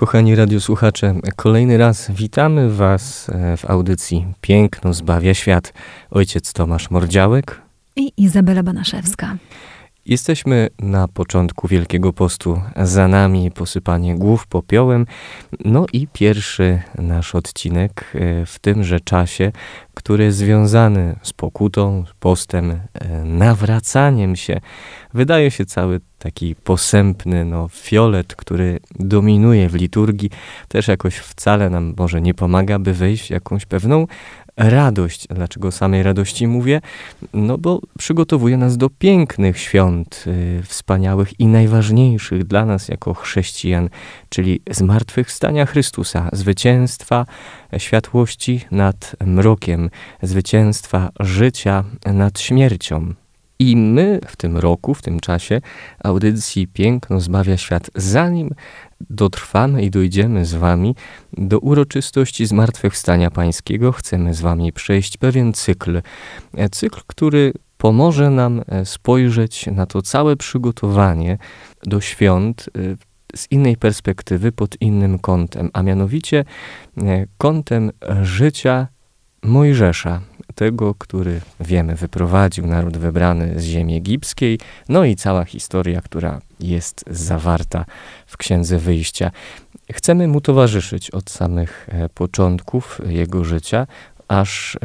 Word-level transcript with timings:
Kochani 0.00 0.34
radiosłuchacze, 0.34 1.14
kolejny 1.36 1.78
raz 1.78 2.10
witamy 2.10 2.70
Was 2.70 3.28
e, 3.28 3.56
w 3.56 3.70
audycji 3.70 4.26
Piękno 4.40 4.94
zbawia 4.94 5.34
świat. 5.34 5.72
Ojciec 6.10 6.52
Tomasz 6.52 6.90
Mordziałek 6.90 7.60
i 7.96 8.12
Izabela 8.16 8.62
Banaszewska. 8.62 9.36
Jesteśmy 10.06 10.68
na 10.78 11.08
początku 11.08 11.68
Wielkiego 11.68 12.12
Postu, 12.12 12.60
za 12.76 13.08
nami 13.08 13.50
posypanie 13.50 14.14
głów 14.14 14.46
popiołem, 14.46 15.06
no 15.64 15.86
i 15.92 16.08
pierwszy 16.12 16.82
nasz 16.98 17.34
odcinek 17.34 18.12
e, 18.14 18.46
w 18.46 18.58
tymże 18.58 19.00
czasie, 19.00 19.52
który 19.94 20.32
związany 20.32 21.16
z 21.22 21.32
pokutą, 21.32 22.04
postem, 22.20 22.70
e, 22.70 22.80
nawracaniem 23.24 24.36
się. 24.36 24.60
Wydaje 25.14 25.50
się 25.50 25.66
cały 25.66 26.00
taki 26.18 26.54
posępny 26.54 27.44
no, 27.44 27.68
fiolet, 27.68 28.34
który 28.34 28.80
dominuje 28.98 29.68
w 29.68 29.74
liturgii, 29.74 30.30
też 30.68 30.88
jakoś 30.88 31.16
wcale 31.16 31.70
nam 31.70 31.94
może 31.98 32.20
nie 32.20 32.34
pomaga, 32.34 32.78
by 32.78 32.94
wejść 32.94 33.26
w 33.26 33.30
jakąś 33.30 33.66
pewną 33.66 34.06
radość. 34.68 35.26
Dlaczego 35.30 35.72
samej 35.72 36.02
radości 36.02 36.46
mówię? 36.46 36.80
No 37.34 37.58
bo 37.58 37.80
przygotowuje 37.98 38.56
nas 38.56 38.76
do 38.76 38.90
pięknych 38.90 39.58
świąt, 39.58 40.24
y, 40.26 40.62
wspaniałych 40.62 41.40
i 41.40 41.46
najważniejszych 41.46 42.44
dla 42.44 42.64
nas 42.64 42.88
jako 42.88 43.14
chrześcijan, 43.14 43.88
czyli 44.28 44.60
zmartwychwstania 44.70 45.66
Chrystusa, 45.66 46.28
zwycięstwa 46.32 47.26
światłości 47.78 48.60
nad 48.70 49.16
mrokiem, 49.26 49.90
zwycięstwa 50.22 51.10
życia 51.20 51.84
nad 52.06 52.40
śmiercią. 52.40 53.14
I 53.58 53.76
my 53.76 54.20
w 54.26 54.36
tym 54.36 54.56
roku, 54.56 54.94
w 54.94 55.02
tym 55.02 55.20
czasie 55.20 55.60
audycji 56.04 56.68
Piękno 56.68 57.20
zbawia 57.20 57.56
świat, 57.56 57.90
zanim 57.94 58.50
dotrwamy 59.10 59.82
i 59.82 59.90
dojdziemy 59.90 60.44
z 60.44 60.54
Wami 60.54 60.94
do 61.32 61.58
uroczystości 61.58 62.46
Zmartwychwstania 62.46 63.30
Pańskiego, 63.30 63.92
chcemy 63.92 64.34
z 64.34 64.40
Wami 64.40 64.72
przejść 64.72 65.16
pewien 65.16 65.52
cykl. 65.52 66.02
E, 66.54 66.68
cykl, 66.68 67.00
który 67.06 67.52
pomoże 67.78 68.30
nam 68.30 68.62
e, 68.68 68.84
spojrzeć 68.84 69.66
na 69.66 69.86
to 69.86 70.02
całe 70.02 70.36
przygotowanie 70.36 71.38
do 71.82 72.00
świąt 72.00 72.70
e, 72.78 72.80
z 73.36 73.50
innej 73.50 73.76
perspektywy, 73.76 74.52
pod 74.52 74.80
innym 74.80 75.18
kątem, 75.18 75.70
a 75.72 75.82
mianowicie 75.82 76.44
kątem 77.38 77.90
życia 78.22 78.88
Mojżesza, 79.42 80.20
tego, 80.54 80.94
który 80.94 81.40
wiemy, 81.60 81.94
wyprowadził 81.94 82.66
naród 82.66 82.96
wybrany 82.96 83.60
z 83.60 83.64
ziemi 83.64 83.96
egipskiej, 83.96 84.58
no 84.88 85.04
i 85.04 85.16
cała 85.16 85.44
historia, 85.44 86.00
która 86.00 86.40
jest 86.60 87.04
zawarta 87.10 87.84
w 88.26 88.36
Księdze 88.36 88.78
Wyjścia. 88.78 89.30
Chcemy 89.92 90.28
mu 90.28 90.40
towarzyszyć 90.40 91.10
od 91.10 91.30
samych 91.30 91.88
e, 91.92 92.08
początków 92.08 93.00
jego 93.06 93.44
życia, 93.44 93.86
aż 94.28 94.76
e, 94.76 94.78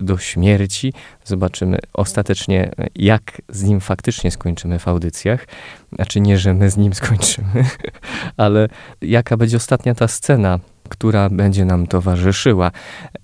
do 0.00 0.18
śmierci. 0.18 0.92
Zobaczymy 1.24 1.78
ostatecznie, 1.92 2.70
jak 2.94 3.42
z 3.48 3.62
nim 3.62 3.80
faktycznie 3.80 4.30
skończymy 4.30 4.78
w 4.78 4.88
audycjach. 4.88 5.46
Znaczy 5.92 6.20
nie, 6.20 6.38
że 6.38 6.54
my 6.54 6.70
z 6.70 6.76
nim 6.76 6.94
skończymy, 6.94 7.64
ale 8.36 8.68
jaka 9.02 9.36
będzie 9.36 9.56
ostatnia 9.56 9.94
ta 9.94 10.08
scena 10.08 10.58
która 10.88 11.28
będzie 11.30 11.64
nam 11.64 11.86
towarzyszyła, 11.86 12.70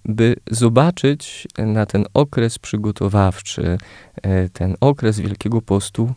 by 0.04 0.36
zobaczyć 0.50 1.48
na 1.58 1.86
ten 1.86 2.04
okres 2.14 2.58
przygotowawczy, 2.58 3.78
e, 4.22 4.48
ten 4.48 4.76
okres 4.80 5.20
Wielkiego 5.20 5.62
Postu 5.62 6.14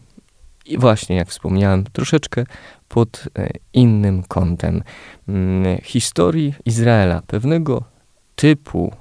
i 0.66 0.78
właśnie, 0.78 1.16
jak 1.16 1.30
wspomniałem, 1.30 1.84
troszeczkę 1.84 2.44
pod 2.88 3.24
e, 3.38 3.50
innym 3.74 4.24
kątem 4.24 4.84
mm, 5.28 5.78
historii 5.84 6.54
Izraela, 6.66 7.22
pewnego 7.28 7.84
typu 8.36 8.92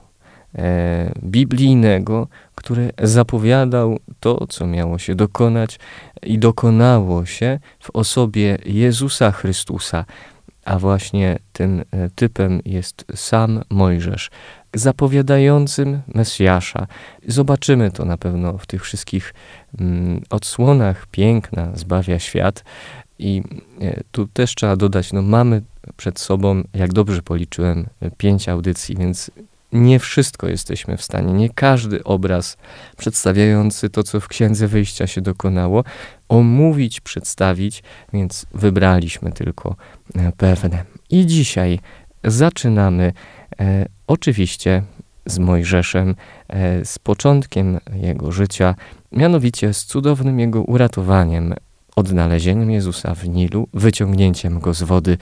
e, 0.55 1.13
biblijnego, 1.25 2.29
który 2.55 2.93
zapowiadał 3.03 3.99
to, 4.21 4.47
co 4.47 4.67
miało 4.67 4.99
się 4.99 5.15
dokonać 5.15 5.79
i 6.23 6.39
dokonało 6.39 7.27
się 7.27 7.59
w 7.81 7.91
osobie 7.91 8.59
Jezusa 8.67 9.33
Chrystusa, 9.33 10.05
a 10.65 10.79
właśnie 10.79 11.39
tym 11.53 11.81
e, 11.91 12.11
typem 12.11 12.61
jest 12.65 13.05
sam 13.15 13.63
Mojżesz, 13.71 14.31
zapowiadającym 14.75 16.03
Mesjasza. 16.15 16.87
Zobaczymy 17.27 17.91
to 17.91 18.05
na 18.05 18.17
pewno 18.17 18.59
w 18.59 18.67
tych 18.67 18.83
wszystkich 18.83 19.35
mm, 19.81 20.23
odsłonach 20.31 21.07
piękna 21.07 21.73
zbawia 21.75 22.19
świat. 22.19 22.65
I 23.19 23.43
e, 23.81 24.01
tu 24.13 24.27
też 24.27 24.55
trzeba 24.55 24.77
dodać, 24.77 25.13
no 25.13 25.23
mamy 25.23 25.63
przed 25.97 26.21
sobą, 26.21 26.63
jak 26.75 26.93
dobrze 26.93 27.23
policzyłem, 27.23 27.87
pięć 28.17 28.49
audycji, 28.49 28.97
więc 28.97 29.31
nie 29.73 29.99
wszystko 29.99 30.49
jesteśmy 30.49 30.97
w 30.97 31.03
stanie, 31.03 31.33
nie 31.33 31.51
każdy 31.51 32.05
obraz 32.05 32.57
przedstawiający 32.97 33.91
to, 33.91 34.03
co 34.03 34.21
w 34.21 34.29
Księdze 34.29 34.69
Wyjścia 34.69 35.07
się 35.07 35.21
dokonało, 35.21 35.85
omówić, 36.29 37.01
przedstawić, 37.01 37.83
więc 38.13 38.47
wybraliśmy 38.55 39.33
tylko 39.33 39.77
e, 40.15 40.33
pewne. 40.37 40.85
I 41.11 41.27
dzisiaj 41.27 41.79
zaczynamy 42.25 43.13
e, 43.61 43.87
oczywiście 44.07 44.83
z 45.27 45.39
Mojżeszem, 45.39 46.15
e, 46.49 46.85
z 46.85 46.99
początkiem 46.99 47.79
jego 47.95 48.33
życia, 48.33 48.75
mianowicie 49.13 49.75
z 49.75 49.85
cudownym 49.85 50.41
jego 50.41 50.63
uratowaniem, 50.63 51.55
odnalezieniem 51.97 52.71
Jezusa 52.71 53.15
w 53.15 53.29
Nilu, 53.29 53.69
wyciągnięciem 53.75 54.61
go 54.61 54.75
z 54.75 54.83
wody, 54.83 55.19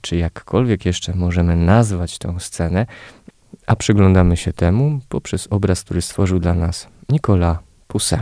czy 0.00 0.16
jakkolwiek 0.16 0.86
jeszcze 0.86 1.14
możemy 1.14 1.56
nazwać 1.56 2.18
tę 2.18 2.34
scenę, 2.38 2.86
a 3.66 3.76
przyglądamy 3.76 4.36
się 4.36 4.52
temu 4.52 5.00
poprzez 5.08 5.46
obraz, 5.50 5.84
który 5.84 6.02
stworzył 6.02 6.38
dla 6.38 6.54
nas 6.54 6.88
Nicolas 7.08 7.58
Poussin. 7.88 8.18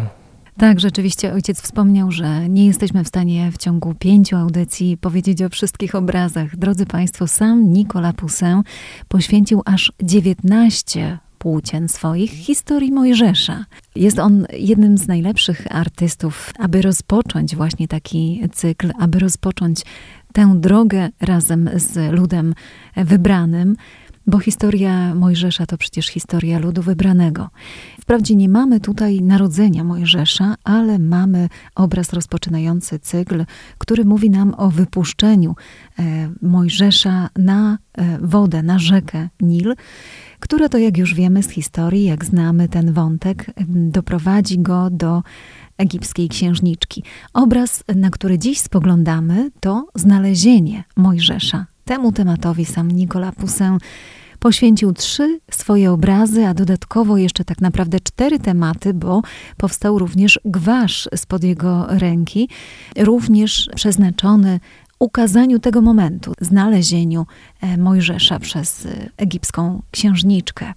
Tak, 0.58 0.80
rzeczywiście 0.80 1.32
ojciec 1.32 1.60
wspomniał, 1.60 2.10
że 2.10 2.48
nie 2.48 2.66
jesteśmy 2.66 3.04
w 3.04 3.08
stanie 3.08 3.50
w 3.52 3.58
ciągu 3.58 3.94
pięciu 3.94 4.36
audycji 4.36 4.96
powiedzieć 4.96 5.42
o 5.42 5.48
wszystkich 5.48 5.94
obrazach. 5.94 6.56
Drodzy 6.56 6.86
Państwo, 6.86 7.28
sam 7.28 7.72
Nicolas 7.72 8.14
Poussin 8.14 8.62
poświęcił 9.08 9.62
aż 9.64 9.92
19 10.02 11.18
płócien 11.38 11.88
swoich 11.88 12.30
historii 12.30 12.92
Mojżesza. 12.92 13.64
Jest 13.96 14.18
on 14.18 14.46
jednym 14.52 14.98
z 14.98 15.08
najlepszych 15.08 15.66
artystów, 15.70 16.52
aby 16.58 16.82
rozpocząć 16.82 17.56
właśnie 17.56 17.88
taki 17.88 18.42
cykl, 18.52 18.90
aby 18.98 19.18
rozpocząć 19.18 19.82
tę 20.32 20.54
drogę 20.56 21.08
razem 21.20 21.70
z 21.74 22.12
ludem 22.12 22.54
wybranym 22.96 23.76
bo 24.26 24.38
historia 24.38 25.14
Mojżesza 25.14 25.66
to 25.66 25.78
przecież 25.78 26.06
historia 26.06 26.58
ludu 26.58 26.82
wybranego. 26.82 27.50
Wprawdzie 28.00 28.34
nie 28.34 28.48
mamy 28.48 28.80
tutaj 28.80 29.22
narodzenia 29.22 29.84
Mojżesza, 29.84 30.54
ale 30.64 30.98
mamy 30.98 31.48
obraz 31.74 32.12
rozpoczynający 32.12 32.98
cykl, 32.98 33.44
który 33.78 34.04
mówi 34.04 34.30
nam 34.30 34.54
o 34.56 34.70
wypuszczeniu 34.70 35.54
e, 35.98 36.30
Mojżesza 36.42 37.28
na 37.36 37.78
e, 37.98 38.18
wodę, 38.22 38.62
na 38.62 38.78
rzekę 38.78 39.28
Nil, 39.40 39.74
która 40.40 40.68
to, 40.68 40.78
jak 40.78 40.98
już 40.98 41.14
wiemy 41.14 41.42
z 41.42 41.50
historii, 41.50 42.04
jak 42.04 42.24
znamy 42.24 42.68
ten 42.68 42.92
wątek, 42.92 43.46
doprowadzi 43.68 44.58
go 44.58 44.90
do 44.90 45.22
egipskiej 45.78 46.28
księżniczki. 46.28 47.02
Obraz, 47.32 47.84
na 47.96 48.10
który 48.10 48.38
dziś 48.38 48.60
spoglądamy, 48.60 49.50
to 49.60 49.86
znalezienie 49.94 50.84
Mojżesza. 50.96 51.66
Temu 51.84 52.12
tematowi 52.12 52.64
sam 52.64 52.90
Nicolas 52.90 53.34
Poussin 53.34 53.78
poświęcił 54.44 54.92
trzy 54.92 55.40
swoje 55.50 55.92
obrazy, 55.92 56.46
a 56.46 56.54
dodatkowo 56.54 57.16
jeszcze 57.16 57.44
tak 57.44 57.60
naprawdę 57.60 58.00
cztery 58.00 58.38
tematy, 58.38 58.94
bo 58.94 59.22
powstał 59.56 59.98
również 59.98 60.40
gwasz 60.44 61.08
spod 61.16 61.44
jego 61.44 61.86
ręki, 61.88 62.48
również 62.96 63.68
przeznaczony 63.74 64.60
ukazaniu 64.98 65.58
tego 65.58 65.80
momentu, 65.80 66.32
znalezieniu 66.40 67.26
e, 67.60 67.76
Mojżesza 67.78 68.38
przez 68.38 68.86
e, 68.86 69.10
egipską 69.16 69.82
księżniczkę. 69.90 70.72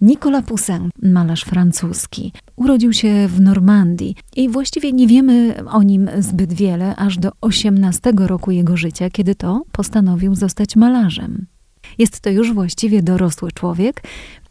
Nicolas 0.00 0.44
Poussin, 0.44 0.90
malarz 1.02 1.42
francuski, 1.42 2.32
urodził 2.56 2.92
się 2.92 3.28
w 3.28 3.40
Normandii 3.40 4.16
i 4.36 4.48
właściwie 4.48 4.92
nie 4.92 5.06
wiemy 5.06 5.54
o 5.66 5.82
nim 5.82 6.10
zbyt 6.18 6.52
wiele 6.52 6.96
aż 6.96 7.18
do 7.18 7.32
18 7.40 8.12
roku 8.16 8.50
jego 8.50 8.76
życia, 8.76 9.10
kiedy 9.10 9.34
to 9.34 9.62
postanowił 9.72 10.34
zostać 10.34 10.76
malarzem. 10.76 11.46
Jest 11.98 12.20
to 12.20 12.30
już 12.30 12.52
właściwie 12.52 13.02
dorosły 13.02 13.52
człowiek 13.52 14.02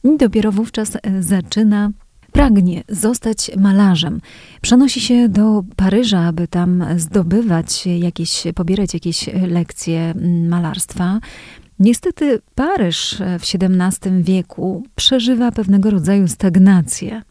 i 0.03 0.17
dopiero 0.17 0.51
wówczas 0.51 0.95
e, 0.95 1.23
zaczyna 1.23 1.91
pragnie 2.31 2.83
zostać 2.89 3.51
malarzem. 3.57 4.21
Przenosi 4.61 5.01
się 5.01 5.29
do 5.29 5.63
Paryża, 5.75 6.19
aby 6.19 6.47
tam 6.47 6.85
zdobywać 6.97 7.85
jakieś, 7.85 8.43
pobierać 8.55 8.93
jakieś 8.93 9.29
lekcje 9.47 9.99
mm, 9.99 10.47
malarstwa. 10.47 11.19
Niestety 11.79 12.41
Paryż 12.55 13.21
w 13.39 13.55
XVII 13.55 14.23
wieku 14.23 14.83
przeżywa 14.95 15.51
pewnego 15.51 15.89
rodzaju 15.89 16.27
stagnację. 16.27 17.21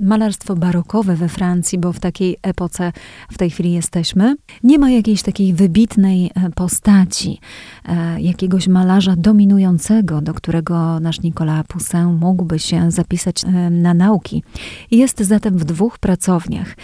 Malarstwo 0.00 0.56
barokowe 0.56 1.16
we 1.16 1.28
Francji, 1.28 1.78
bo 1.78 1.92
w 1.92 2.00
takiej 2.00 2.36
epoce 2.42 2.92
w 3.30 3.38
tej 3.38 3.50
chwili 3.50 3.72
jesteśmy, 3.72 4.36
nie 4.62 4.78
ma 4.78 4.90
jakiejś 4.90 5.22
takiej 5.22 5.54
wybitnej 5.54 6.30
e, 6.34 6.50
postaci, 6.50 7.40
e, 7.84 8.20
jakiegoś 8.20 8.68
malarza 8.68 9.14
dominującego, 9.16 10.20
do 10.20 10.34
którego 10.34 11.00
nasz 11.00 11.22
Nicolas 11.22 11.66
Poussin 11.66 12.04
mógłby 12.20 12.58
się 12.58 12.90
zapisać 12.90 13.44
e, 13.44 13.70
na 13.70 13.94
nauki. 13.94 14.42
Jest 14.90 15.20
zatem 15.20 15.58
w 15.58 15.64
dwóch 15.64 15.98
pracowniach. 15.98 16.76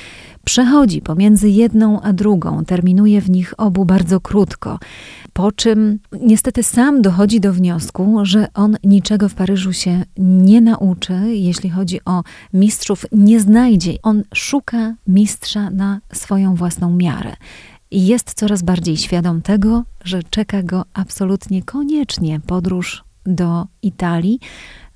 Przechodzi 0.44 1.02
pomiędzy 1.02 1.50
jedną 1.50 2.00
a 2.00 2.12
drugą, 2.12 2.64
terminuje 2.64 3.20
w 3.20 3.30
nich 3.30 3.54
obu 3.58 3.84
bardzo 3.84 4.20
krótko, 4.20 4.78
po 5.32 5.52
czym 5.52 5.98
niestety 6.20 6.62
sam 6.62 7.02
dochodzi 7.02 7.40
do 7.40 7.52
wniosku, 7.52 8.18
że 8.22 8.46
on 8.54 8.76
niczego 8.84 9.28
w 9.28 9.34
Paryżu 9.34 9.72
się 9.72 10.04
nie 10.18 10.60
nauczy, 10.60 11.14
jeśli 11.26 11.70
chodzi 11.70 12.00
o 12.04 12.22
mistrzów, 12.52 13.06
nie 13.12 13.40
znajdzie. 13.40 13.94
On 14.02 14.22
szuka 14.34 14.94
mistrza 15.06 15.70
na 15.70 16.00
swoją 16.12 16.54
własną 16.54 16.96
miarę. 16.96 17.36
I 17.90 18.06
jest 18.06 18.34
coraz 18.34 18.62
bardziej 18.62 18.96
świadom 18.96 19.42
tego, 19.42 19.84
że 20.04 20.22
czeka 20.22 20.62
go 20.62 20.84
absolutnie 20.94 21.62
koniecznie 21.62 22.40
podróż 22.40 23.04
do 23.26 23.66
Italii, 23.82 24.40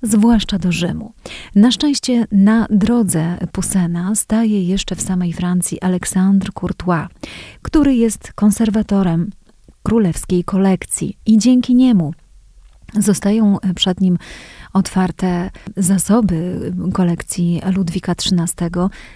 zwłaszcza 0.01 0.59
do 0.59 0.71
Rzymu. 0.71 1.13
Na 1.55 1.71
szczęście 1.71 2.27
na 2.31 2.67
drodze 2.69 3.37
Pusena 3.51 4.15
staje 4.15 4.63
jeszcze 4.63 4.95
w 4.95 5.01
samej 5.01 5.33
Francji 5.33 5.81
Alexandre 5.81 6.51
Courtois, 6.59 7.07
który 7.61 7.95
jest 7.95 8.33
konserwatorem 8.33 9.29
królewskiej 9.83 10.43
kolekcji 10.43 11.17
i 11.25 11.37
dzięki 11.37 11.75
niemu 11.75 12.13
zostają 12.93 13.57
przed 13.75 14.01
nim 14.01 14.17
otwarte 14.73 15.51
zasoby 15.77 16.71
kolekcji 16.93 17.61
Ludwika 17.75 18.11
XIII, 18.11 18.69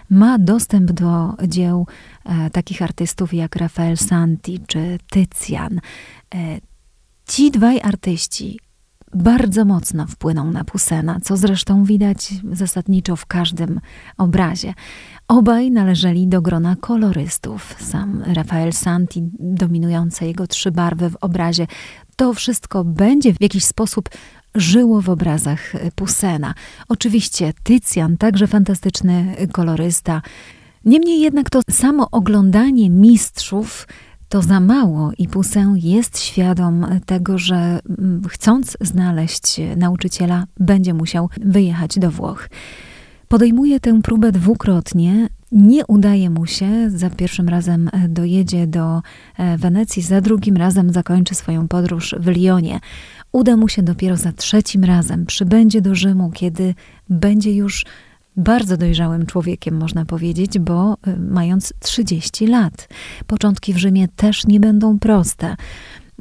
ma 0.10 0.39
dostęp 0.39 0.92
do 0.92 1.33
dzieł 1.48 1.88
e, 2.25 2.50
takich 2.50 2.81
artystów 2.81 3.33
jak 3.33 3.56
Rafael 3.56 3.98
Santi 3.98 4.60
czy 4.68 4.98
Tycjan. 5.10 5.80
E, 6.36 6.60
ci 7.28 7.51
dwaj 7.51 7.81
artyści 7.81 8.60
bardzo 9.13 9.65
mocno 9.65 10.07
wpłynął 10.07 10.51
na 10.51 10.63
Pusena, 10.63 11.19
co 11.23 11.37
zresztą 11.37 11.83
widać 11.83 12.33
zasadniczo 12.51 13.15
w 13.15 13.25
każdym 13.25 13.79
obrazie. 14.17 14.73
Obaj 15.27 15.71
należeli 15.71 16.27
do 16.27 16.41
grona 16.41 16.75
kolorystów. 16.75 17.75
Sam 17.79 18.23
Rafael 18.27 18.73
Santi, 18.73 19.23
dominujące 19.39 20.27
jego 20.27 20.47
trzy 20.47 20.71
barwy 20.71 21.09
w 21.09 21.17
obrazie, 21.21 21.67
to 22.15 22.33
wszystko 22.33 22.83
będzie 22.83 23.33
w 23.33 23.41
jakiś 23.41 23.65
sposób 23.65 24.09
żyło 24.55 25.01
w 25.01 25.09
obrazach 25.09 25.73
Pusena. 25.95 26.53
Oczywiście 26.87 27.53
Tycjan, 27.63 28.17
także 28.17 28.47
fantastyczny 28.47 29.35
kolorysta. 29.51 30.21
Niemniej 30.85 31.21
jednak 31.21 31.49
to 31.49 31.61
samo 31.69 32.07
oglądanie 32.11 32.89
mistrzów 32.89 33.87
to 34.31 34.42
za 34.42 34.60
mało 34.60 35.12
i 35.18 35.28
Poussin 35.28 35.75
jest 35.75 36.19
świadom 36.19 36.86
tego, 37.06 37.38
że 37.38 37.80
mm, 38.00 38.22
chcąc 38.30 38.78
znaleźć 38.81 39.62
nauczyciela, 39.78 40.45
będzie 40.60 40.94
musiał 40.94 41.30
wyjechać 41.42 42.00
do 42.00 42.12
Włoch. 42.12 42.50
Podejmuje 43.28 43.80
tę 43.80 44.01
próbę 44.01 44.31
dwukrotnie. 44.31 45.28
Nie 45.51 45.86
udaje 45.86 46.30
mu 46.30 46.45
się. 46.45 46.89
Za 46.89 47.10
pierwszym 47.10 47.50
razem 47.50 47.89
dojedzie 48.10 48.68
do 48.68 49.01
e, 49.38 49.57
Wenecji, 49.57 50.01
za 50.01 50.22
drugim 50.22 50.57
razem 50.57 50.94
zakończy 50.94 51.36
swoją 51.36 51.68
podróż 51.68 52.16
w 52.19 52.28
Lyonie. 52.28 52.80
Uda 53.31 53.57
mu 53.57 53.68
się 53.68 53.83
dopiero 53.83 54.18
za 54.18 54.31
trzecim 54.31 54.83
razem. 54.83 55.25
Przybędzie 55.25 55.81
do 55.81 55.95
Rzymu, 55.95 56.31
kiedy 56.31 56.75
będzie 57.10 57.54
już 57.54 57.86
bardzo 58.38 58.78
dojrzałym 58.78 59.25
człowiekiem, 59.25 59.78
można 59.78 60.06
powiedzieć, 60.06 60.60
bo 60.60 60.98
y, 61.07 61.18
mając 61.19 61.74
30 61.80 62.48
lat. 62.48 62.88
Początki 63.28 63.74
w 63.74 63.78
Rzymie 63.78 64.07
też 64.07 64.48
nie 64.48 64.60
będą 64.60 65.00
proste. 65.00 65.56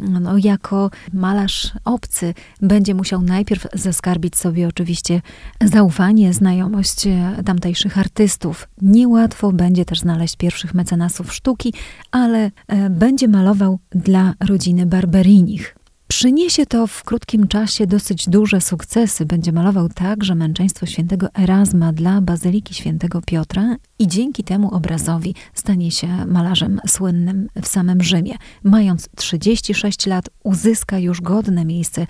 No, 0.01 0.39
jako 0.39 0.91
malarz 1.13 1.73
obcy 1.85 2.35
będzie 2.63 2.95
musiał 2.95 3.23
najpierw 3.23 3.67
zaskarbić 3.75 4.37
sobie 4.37 4.69
oczywiście 4.69 5.23
zaufanie, 5.65 6.33
znajomość 6.33 7.07
e, 7.07 7.43
tamtejszych 7.45 7.99
artystów. 7.99 8.69
Niełatwo 8.83 9.53
będzie 9.53 9.85
też 9.85 9.99
znaleźć 10.01 10.37
pierwszych 10.37 10.75
mecenasów 10.75 11.35
sztuki, 11.35 11.75
ale 12.11 12.51
e, 12.69 12.91
będzie 12.91 13.29
malował 13.29 13.79
dla 13.91 14.35
rodziny 14.41 14.87
Barberinich. 14.87 15.80
Przyniesie 16.11 16.67
to 16.67 16.87
w 16.87 17.05
krótkim 17.05 17.49
czasie 17.49 17.87
dosyć 17.87 18.29
duże 18.29 18.61
sukcesy. 18.61 19.27
Będzie 19.27 19.53
malował 19.53 19.89
także 19.89 20.35
męczeństwo 20.35 20.87
świętego 20.87 21.27
Erasma 21.39 21.93
dla 21.93 22.21
Bazyliki 22.21 22.75
świętego 22.75 23.23
Piotra 23.27 23.77
i 23.99 24.09
dzięki 24.09 24.45
temu 24.45 24.75
obrazowi 24.75 25.35
stanie 25.55 25.91
się 25.91 26.27
malarzem 26.27 26.81
słynnym 26.89 27.49
w 27.63 27.67
samym 27.67 28.03
Rzymie. 28.03 28.35
Mając 28.63 29.09
36 29.17 30.07
lat, 30.07 30.29
uzyska 30.45 30.99
już 30.99 31.21
godne 31.21 31.65
miejsce 31.65 32.07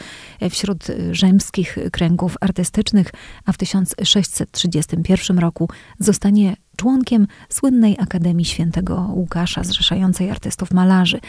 wśród 0.51 0.87
rzymskich 1.11 1.79
kręgów 1.93 2.37
artystycznych, 2.41 3.11
a 3.45 3.53
w 3.53 3.59
1631 3.59 5.39
roku 5.39 5.69
zostanie 5.99 6.57
członkiem 6.81 7.27
słynnej 7.49 7.97
Akademii 7.99 8.45
Świętego 8.45 9.11
Łukasza, 9.15 9.65
zrzeszającej 9.65 10.31
artystów 10.31 10.71
malarzy. 10.71 11.21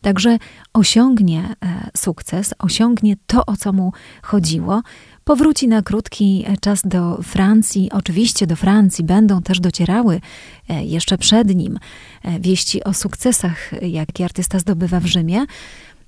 Także 0.00 0.38
osiągnie 0.72 1.42
e, 1.42 1.90
sukces, 1.96 2.54
osiągnie 2.58 3.16
to, 3.26 3.46
o 3.46 3.56
co 3.56 3.72
mu 3.72 3.92
chodziło. 4.22 4.82
Powróci 5.24 5.68
na 5.68 5.82
krótki 5.82 6.44
e, 6.46 6.56
czas 6.56 6.82
do 6.84 7.22
Francji. 7.22 7.90
Oczywiście 7.92 8.46
do 8.46 8.56
Francji 8.56 9.04
będą 9.04 9.42
też 9.42 9.60
docierały 9.60 10.20
e, 10.68 10.84
jeszcze 10.84 11.18
przed 11.18 11.54
nim 11.54 11.78
wieści 12.40 12.84
o 12.84 12.94
sukcesach, 12.94 13.82
jakie 13.82 14.24
artysta 14.24 14.58
zdobywa 14.58 15.00
w 15.00 15.06
Rzymie. 15.06 15.46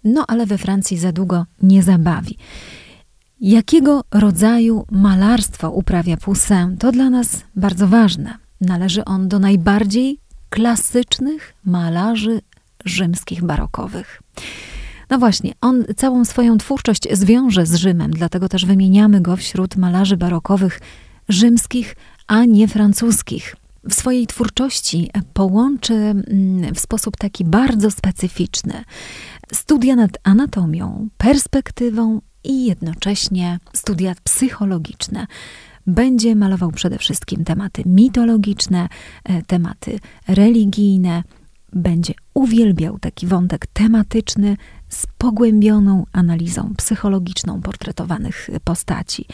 No 0.05 0.25
ale 0.29 0.47
we 0.47 0.59
Francji 0.59 0.99
za 0.99 1.13
długo 1.13 1.47
nie 1.63 1.83
zabawi. 1.83 2.37
Jakiego 3.41 4.05
rodzaju 4.11 4.87
malarstwo 4.91 5.71
uprawia 5.71 6.17
Poussin? 6.17 6.77
To 6.79 6.93
dla 6.93 7.11
nas 7.11 7.45
bardzo 7.57 7.89
ważne. 7.89 8.48
Należy 8.61 9.05
on 9.05 9.29
do 9.29 9.39
najbardziej 9.39 10.19
klasycznych 10.51 11.55
malarzy 11.65 12.41
rzymskich 12.85 13.45
barokowych. 13.45 14.23
No 15.11 15.19
właśnie, 15.19 15.53
on 15.61 15.85
całą 15.97 16.25
swoją 16.25 16.59
twórczość 16.59 17.09
zwiąże 17.13 17.67
z 17.67 17.75
Rzymem, 17.75 18.11
dlatego 18.11 18.49
też 18.49 18.67
wymieniamy 18.67 19.21
go 19.21 19.37
wśród 19.37 19.77
malarzy 19.77 20.17
barokowych 20.17 20.81
rzymskich, 21.29 21.97
a 22.27 22.45
nie 22.45 22.69
francuskich. 22.69 23.57
W 23.89 23.95
swojej 23.95 24.27
twórczości 24.27 25.11
połączy 25.35 25.95
mm, 25.95 26.75
w 26.75 26.81
sposób 26.81 27.17
taki 27.17 27.45
bardzo 27.45 27.91
specyficzny 27.91 28.85
studia 29.53 29.97
nad 29.97 30.11
anatomią, 30.25 31.09
perspektywą 31.19 32.21
i 32.45 32.67
jednocześnie 32.67 33.59
studia 33.73 34.15
psychologiczne 34.25 35.27
będzie 35.89 36.37
malował 36.37 36.71
przede 36.71 36.99
wszystkim 36.99 37.45
tematy 37.45 37.83
mitologiczne, 37.87 38.89
e, 39.25 39.43
tematy 39.43 39.99
religijne, 40.29 41.23
będzie 41.73 42.15
uwielbiał 42.35 42.99
taki 42.99 43.27
wątek 43.27 43.67
tematyczny 43.67 44.57
z 44.89 45.07
pogłębioną 45.19 46.07
analizą 46.13 46.75
psychologiczną 46.77 47.61
portretowanych 47.61 48.51
postaci. 48.65 49.25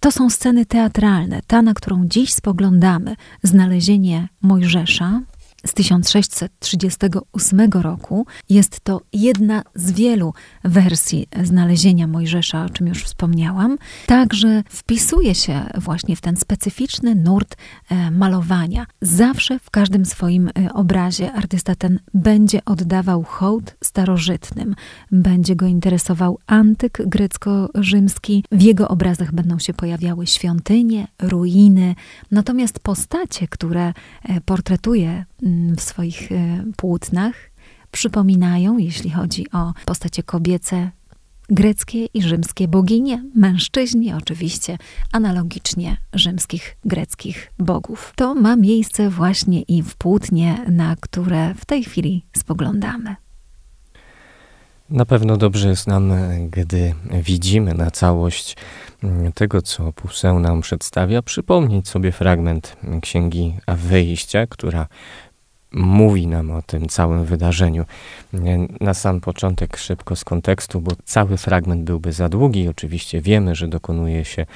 To 0.00 0.12
są 0.12 0.30
sceny 0.30 0.66
teatralne. 0.66 1.40
Ta, 1.46 1.62
na 1.62 1.74
którą 1.74 2.06
dziś 2.06 2.32
spoglądamy, 2.32 3.16
znalezienie 3.42 4.28
Mojżesza, 4.42 5.20
z 5.66 5.74
1638 5.74 7.70
roku. 7.72 8.26
Jest 8.48 8.80
to 8.80 9.00
jedna 9.12 9.62
z 9.74 9.92
wielu 9.92 10.34
wersji 10.64 11.26
znalezienia 11.42 12.06
Mojżesza, 12.06 12.64
o 12.64 12.68
czym 12.68 12.86
już 12.86 13.04
wspomniałam. 13.04 13.78
Także 14.06 14.62
wpisuje 14.68 15.34
się 15.34 15.66
właśnie 15.74 16.16
w 16.16 16.20
ten 16.20 16.36
specyficzny 16.36 17.14
nurt 17.14 17.56
e, 17.90 18.10
malowania. 18.10 18.86
Zawsze 19.00 19.58
w 19.58 19.70
każdym 19.70 20.06
swoim 20.06 20.48
e, 20.48 20.72
obrazie 20.72 21.32
artysta 21.32 21.74
ten 21.74 22.00
będzie 22.14 22.64
oddawał 22.64 23.22
hołd 23.22 23.76
starożytnym, 23.84 24.74
będzie 25.12 25.56
go 25.56 25.66
interesował 25.66 26.38
antyk 26.46 26.98
grecko-rzymski. 27.06 28.44
W 28.52 28.62
jego 28.62 28.88
obrazach 28.88 29.32
będą 29.32 29.58
się 29.58 29.74
pojawiały 29.74 30.26
świątynie, 30.26 31.06
ruiny, 31.22 31.94
natomiast 32.30 32.80
postacie, 32.80 33.48
które 33.48 33.92
e, 34.22 34.40
portretuje 34.40 35.24
w 35.76 35.80
swoich 35.80 36.32
e, 36.32 36.64
płótnach 36.76 37.34
przypominają, 37.90 38.78
jeśli 38.78 39.10
chodzi 39.10 39.50
o 39.52 39.72
postacie 39.86 40.22
kobiece, 40.22 40.90
greckie 41.48 42.06
i 42.14 42.22
rzymskie 42.22 42.68
boginie, 42.68 43.24
mężczyźni 43.34 44.12
oczywiście, 44.12 44.78
analogicznie 45.12 45.96
rzymskich, 46.12 46.76
greckich 46.84 47.52
bogów. 47.58 48.12
To 48.16 48.34
ma 48.34 48.56
miejsce 48.56 49.10
właśnie 49.10 49.62
i 49.62 49.82
w 49.82 49.96
płótnie, 49.96 50.64
na 50.68 50.96
które 51.00 51.54
w 51.54 51.64
tej 51.64 51.84
chwili 51.84 52.24
spoglądamy. 52.36 53.16
Na 54.90 55.04
pewno 55.04 55.36
dobrze 55.36 55.68
jest 55.68 55.86
nam, 55.86 56.12
gdy 56.50 56.94
widzimy 57.22 57.74
na 57.74 57.90
całość 57.90 58.56
mm, 59.02 59.32
tego, 59.32 59.62
co 59.62 59.92
Poussin 59.92 60.40
nam 60.40 60.60
przedstawia, 60.60 61.22
przypomnieć 61.22 61.88
sobie 61.88 62.12
fragment 62.12 62.76
Księgi 63.02 63.54
Wyjścia, 63.68 64.46
która 64.46 64.86
mówi 65.74 66.26
nam 66.26 66.50
o 66.50 66.62
tym 66.62 66.88
całym 66.88 67.24
wydarzeniu. 67.24 67.84
Na 68.80 68.94
sam 68.94 69.20
początek 69.20 69.76
szybko 69.76 70.16
z 70.16 70.24
kontekstu, 70.24 70.80
bo 70.80 70.92
cały 71.04 71.36
fragment 71.36 71.84
byłby 71.84 72.12
za 72.12 72.28
długi. 72.28 72.68
Oczywiście 72.68 73.20
wiemy, 73.20 73.54
że 73.54 73.68
dokonuje 73.68 74.24
się 74.24 74.46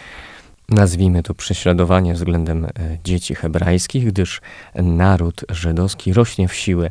nazwijmy 0.68 1.22
to 1.22 1.34
prześladowanie 1.34 2.14
względem 2.14 2.64
e, 2.64 2.70
dzieci 3.04 3.34
hebrajskich, 3.34 4.06
gdyż 4.06 4.40
naród 4.74 5.44
żydowski 5.48 6.12
rośnie 6.12 6.48
w 6.48 6.54
siłę 6.54 6.90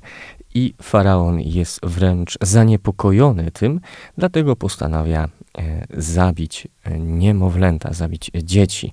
i 0.53 0.73
faraon 0.81 1.39
jest 1.39 1.79
wręcz 1.85 2.37
zaniepokojony 2.41 3.51
tym, 3.51 3.79
dlatego 4.17 4.55
postanawia 4.55 5.27
e, 5.57 5.85
zabić 5.97 6.67
e, 6.83 6.99
niemowlęta, 6.99 7.93
zabić 7.93 8.31
dzieci. 8.43 8.91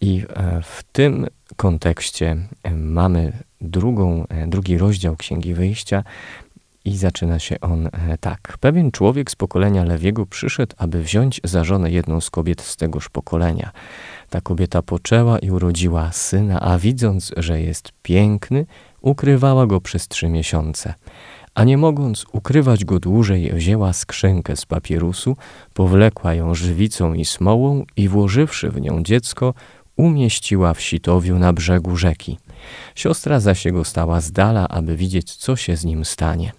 I 0.00 0.24
w 0.62 0.82
tym 0.92 1.26
kontekście 1.62 2.36
mamy 2.74 3.32
drugą, 3.60 4.26
e, 4.28 4.46
drugi 4.46 4.78
rozdział 4.78 5.16
Księgi 5.16 5.54
Wyjścia 5.54 6.04
i 6.84 6.96
zaczyna 6.96 7.38
się 7.38 7.60
on 7.60 7.86
e, 7.86 8.18
tak. 8.20 8.58
Pewien 8.60 8.90
człowiek 8.90 9.30
z 9.30 9.36
pokolenia 9.36 9.84
Lewiego 9.84 10.26
przyszedł, 10.26 10.74
aby 10.78 11.02
wziąć 11.02 11.40
za 11.44 11.64
żonę 11.64 11.90
jedną 11.90 12.20
z 12.20 12.30
kobiet 12.30 12.62
z 12.62 12.76
tegoż 12.76 13.08
pokolenia. 13.08 13.70
Ta 14.30 14.40
kobieta 14.40 14.82
poczęła 14.82 15.38
i 15.38 15.50
urodziła 15.50 16.12
syna, 16.12 16.60
a 16.60 16.78
widząc, 16.78 17.32
że 17.36 17.60
jest 17.60 17.92
piękny, 18.02 18.66
ukrywała 19.00 19.66
go 19.66 19.80
przez 19.80 20.08
trzy 20.08 20.28
miesiące. 20.28 20.94
A 21.54 21.64
nie 21.64 21.78
mogąc 21.78 22.26
ukrywać 22.32 22.84
go 22.84 22.98
dłużej, 22.98 23.52
wzięła 23.52 23.92
skrzynkę 23.92 24.56
z 24.56 24.66
papierusu, 24.66 25.36
powlekła 25.74 26.34
ją 26.34 26.54
żywicą 26.54 27.14
i 27.14 27.24
smołą 27.24 27.84
i 27.96 28.08
włożywszy 28.08 28.70
w 28.70 28.80
nią 28.80 29.02
dziecko, 29.02 29.54
umieściła 29.96 30.74
w 30.74 30.80
sitowiu 30.80 31.38
na 31.38 31.52
brzegu 31.52 31.96
rzeki. 31.96 32.38
Siostra 32.94 33.40
zaś 33.40 33.64
jego 33.64 33.84
stała 33.84 34.20
z 34.20 34.32
dala, 34.32 34.68
aby 34.68 34.96
widzieć, 34.96 35.34
co 35.34 35.56
się 35.56 35.76
z 35.76 35.84
nim 35.84 36.04
stanie. 36.04 36.52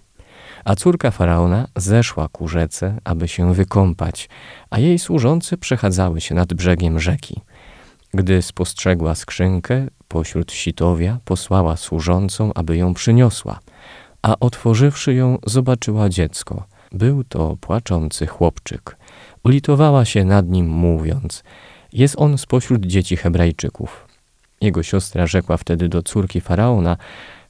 A 0.64 0.74
córka 0.74 1.10
faraona 1.10 1.68
zeszła 1.76 2.28
ku 2.28 2.48
rzece, 2.48 2.98
aby 3.04 3.28
się 3.28 3.54
wykąpać, 3.54 4.28
a 4.70 4.78
jej 4.78 4.98
służący 4.98 5.56
przechadzały 5.56 6.20
się 6.20 6.34
nad 6.34 6.54
brzegiem 6.54 7.00
rzeki. 7.00 7.40
Gdy 8.14 8.42
spostrzegła 8.42 9.14
skrzynkę 9.14 9.86
pośród 10.08 10.52
sitowia, 10.52 11.18
posłała 11.24 11.76
służącą, 11.76 12.52
aby 12.54 12.76
ją 12.76 12.94
przyniosła, 12.94 13.60
a 14.22 14.36
otworzywszy 14.40 15.14
ją, 15.14 15.38
zobaczyła 15.46 16.08
dziecko. 16.08 16.64
Był 16.92 17.24
to 17.24 17.56
płaczący 17.56 18.26
chłopczyk. 18.26 18.96
Ulitowała 19.44 20.04
się 20.04 20.24
nad 20.24 20.48
nim, 20.48 20.66
mówiąc: 20.68 21.44
Jest 21.94 22.14
on 22.18 22.38
spośród 22.38 22.86
dzieci 22.86 23.16
Hebrajczyków. 23.16 24.08
Jego 24.60 24.82
siostra 24.82 25.26
rzekła 25.26 25.56
wtedy 25.56 25.88
do 25.88 26.02
córki 26.02 26.40
faraona: 26.40 26.96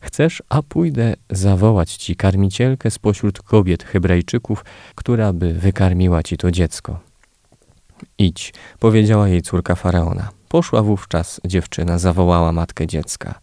Chcesz, 0.01 0.43
a 0.49 0.63
pójdę 0.63 1.15
zawołać 1.31 1.95
ci 1.95 2.17
karmicielkę 2.17 2.91
spośród 2.91 3.43
kobiet 3.43 3.85
Hebrajczyków, 3.85 4.65
która 4.95 5.33
by 5.33 5.55
wykarmiła 5.55 6.23
ci 6.23 6.37
to 6.37 6.51
dziecko. 6.51 7.01
Idź, 8.19 8.55
powiedziała 8.79 9.29
jej 9.29 9.43
córka 9.43 9.75
faraona. 9.75 10.31
Poszła 10.49 10.83
wówczas 10.83 11.41
dziewczyna, 11.45 11.99
zawołała 11.99 12.53
matkę 12.53 12.87
dziecka. 12.87 13.35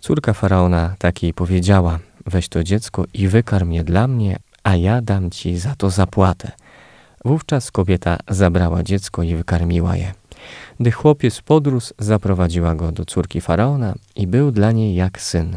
Córka 0.00 0.32
faraona 0.32 0.94
takiej 0.98 1.34
powiedziała: 1.34 1.98
Weź 2.26 2.48
to 2.48 2.64
dziecko 2.64 3.04
i 3.14 3.28
wykarm 3.28 3.72
je 3.72 3.84
dla 3.84 4.08
mnie, 4.08 4.36
a 4.62 4.76
ja 4.76 5.02
dam 5.02 5.30
ci 5.30 5.58
za 5.58 5.74
to 5.74 5.90
zapłatę. 5.90 6.52
Wówczas 7.24 7.70
kobieta 7.70 8.18
zabrała 8.28 8.82
dziecko 8.82 9.22
i 9.22 9.34
wykarmiła 9.34 9.96
je. 9.96 10.12
Gdy 10.80 10.90
chłopiec 10.90 11.40
podrósł, 11.40 11.94
zaprowadziła 11.98 12.74
go 12.74 12.92
do 12.92 13.04
córki 13.04 13.40
faraona 13.40 13.94
i 14.16 14.26
był 14.26 14.52
dla 14.52 14.72
niej 14.72 14.94
jak 14.94 15.20
syn. 15.20 15.56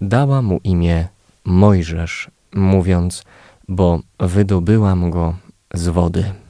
Dała 0.00 0.42
mu 0.42 0.60
imię 0.64 1.08
Mojżesz, 1.44 2.30
mówiąc, 2.54 3.24
bo 3.68 4.00
wydobyłam 4.20 5.10
go 5.10 5.34
z 5.74 5.88
wody. 5.88 6.41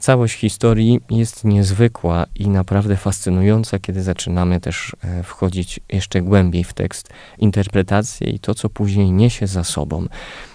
Całość 0.00 0.34
historii 0.38 1.00
jest 1.10 1.44
niezwykła 1.44 2.26
i 2.34 2.48
naprawdę 2.48 2.96
fascynująca, 2.96 3.78
kiedy 3.78 4.02
zaczynamy 4.02 4.60
też 4.60 4.96
e, 5.04 5.22
wchodzić 5.22 5.80
jeszcze 5.88 6.22
głębiej 6.22 6.64
w 6.64 6.72
tekst, 6.72 7.08
interpretację 7.38 8.30
i 8.30 8.38
to, 8.38 8.54
co 8.54 8.68
później 8.68 9.12
niesie 9.12 9.46
za 9.46 9.64
sobą. 9.64 10.06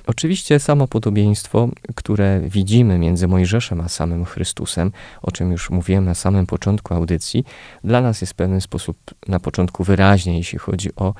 Oczywiście 0.07 0.59
samo 0.59 0.87
podobieństwo, 0.87 1.69
które 1.95 2.41
widzimy 2.41 2.97
między 2.97 3.27
Mojżeszem 3.27 3.81
a 3.81 3.89
samym 3.89 4.25
Chrystusem, 4.25 4.91
o 5.21 5.31
czym 5.31 5.51
już 5.51 5.69
mówiłem 5.69 6.05
na 6.05 6.15
samym 6.15 6.45
początku 6.45 6.93
audycji, 6.93 7.45
dla 7.83 8.01
nas 8.01 8.21
jest 8.21 8.33
w 8.33 8.35
pewien 8.35 8.61
sposób 8.61 8.97
na 9.27 9.39
początku 9.39 9.83
wyraźnie, 9.83 10.37
jeśli 10.37 10.59
chodzi 10.59 10.95
o 10.95 11.13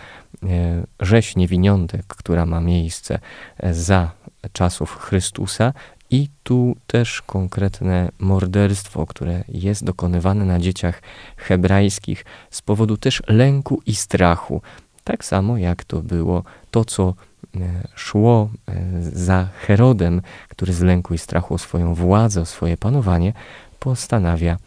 e, 0.43 0.83
rzeź 0.99 1.35
niewiniątek, 1.35 2.05
która 2.07 2.45
ma 2.45 2.61
miejsce 2.61 3.19
e, 3.57 3.73
za 3.73 4.11
czasów 4.53 4.97
Chrystusa 4.97 5.73
i 6.15 6.29
tu 6.43 6.75
też 6.87 7.21
konkretne 7.21 8.09
morderstwo, 8.19 9.05
które 9.05 9.43
jest 9.47 9.83
dokonywane 9.83 10.45
na 10.45 10.59
dzieciach 10.59 11.01
hebrajskich 11.37 12.25
z 12.49 12.61
powodu 12.61 12.97
też 12.97 13.23
lęku 13.27 13.81
i 13.85 13.95
strachu. 13.95 14.61
Tak 15.03 15.25
samo 15.25 15.57
jak 15.57 15.83
to 15.83 16.01
było 16.01 16.43
to, 16.71 16.85
co 16.85 17.13
e, 17.55 17.59
szło 17.95 18.49
e, 18.67 18.73
za 19.01 19.47
Herodem, 19.59 20.21
który 20.49 20.73
z 20.73 20.81
lęku 20.81 21.13
i 21.13 21.17
strachu 21.17 21.53
o 21.53 21.57
swoją 21.57 21.93
władzę, 21.93 22.41
o 22.41 22.45
swoje 22.45 22.77
panowanie, 22.77 23.33
postanawia 23.79 24.57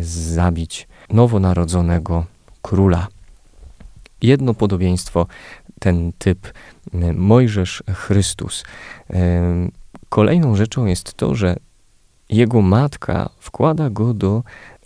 zabić 0.00 0.88
nowonarodzonego 1.10 2.26
króla. 2.62 3.06
Jedno 4.20 4.54
podobieństwo, 4.54 5.26
ten 5.80 6.12
typ 6.18 6.46
e, 6.46 7.12
Mojżesz 7.12 7.82
Chrystus 7.94 8.64
Kolejną 10.12 10.56
rzeczą 10.56 10.84
jest 10.86 11.14
to, 11.14 11.34
że 11.34 11.56
jego 12.28 12.62
matka 12.62 13.30
wkłada 13.38 13.90
go 13.90 14.14
do 14.14 14.42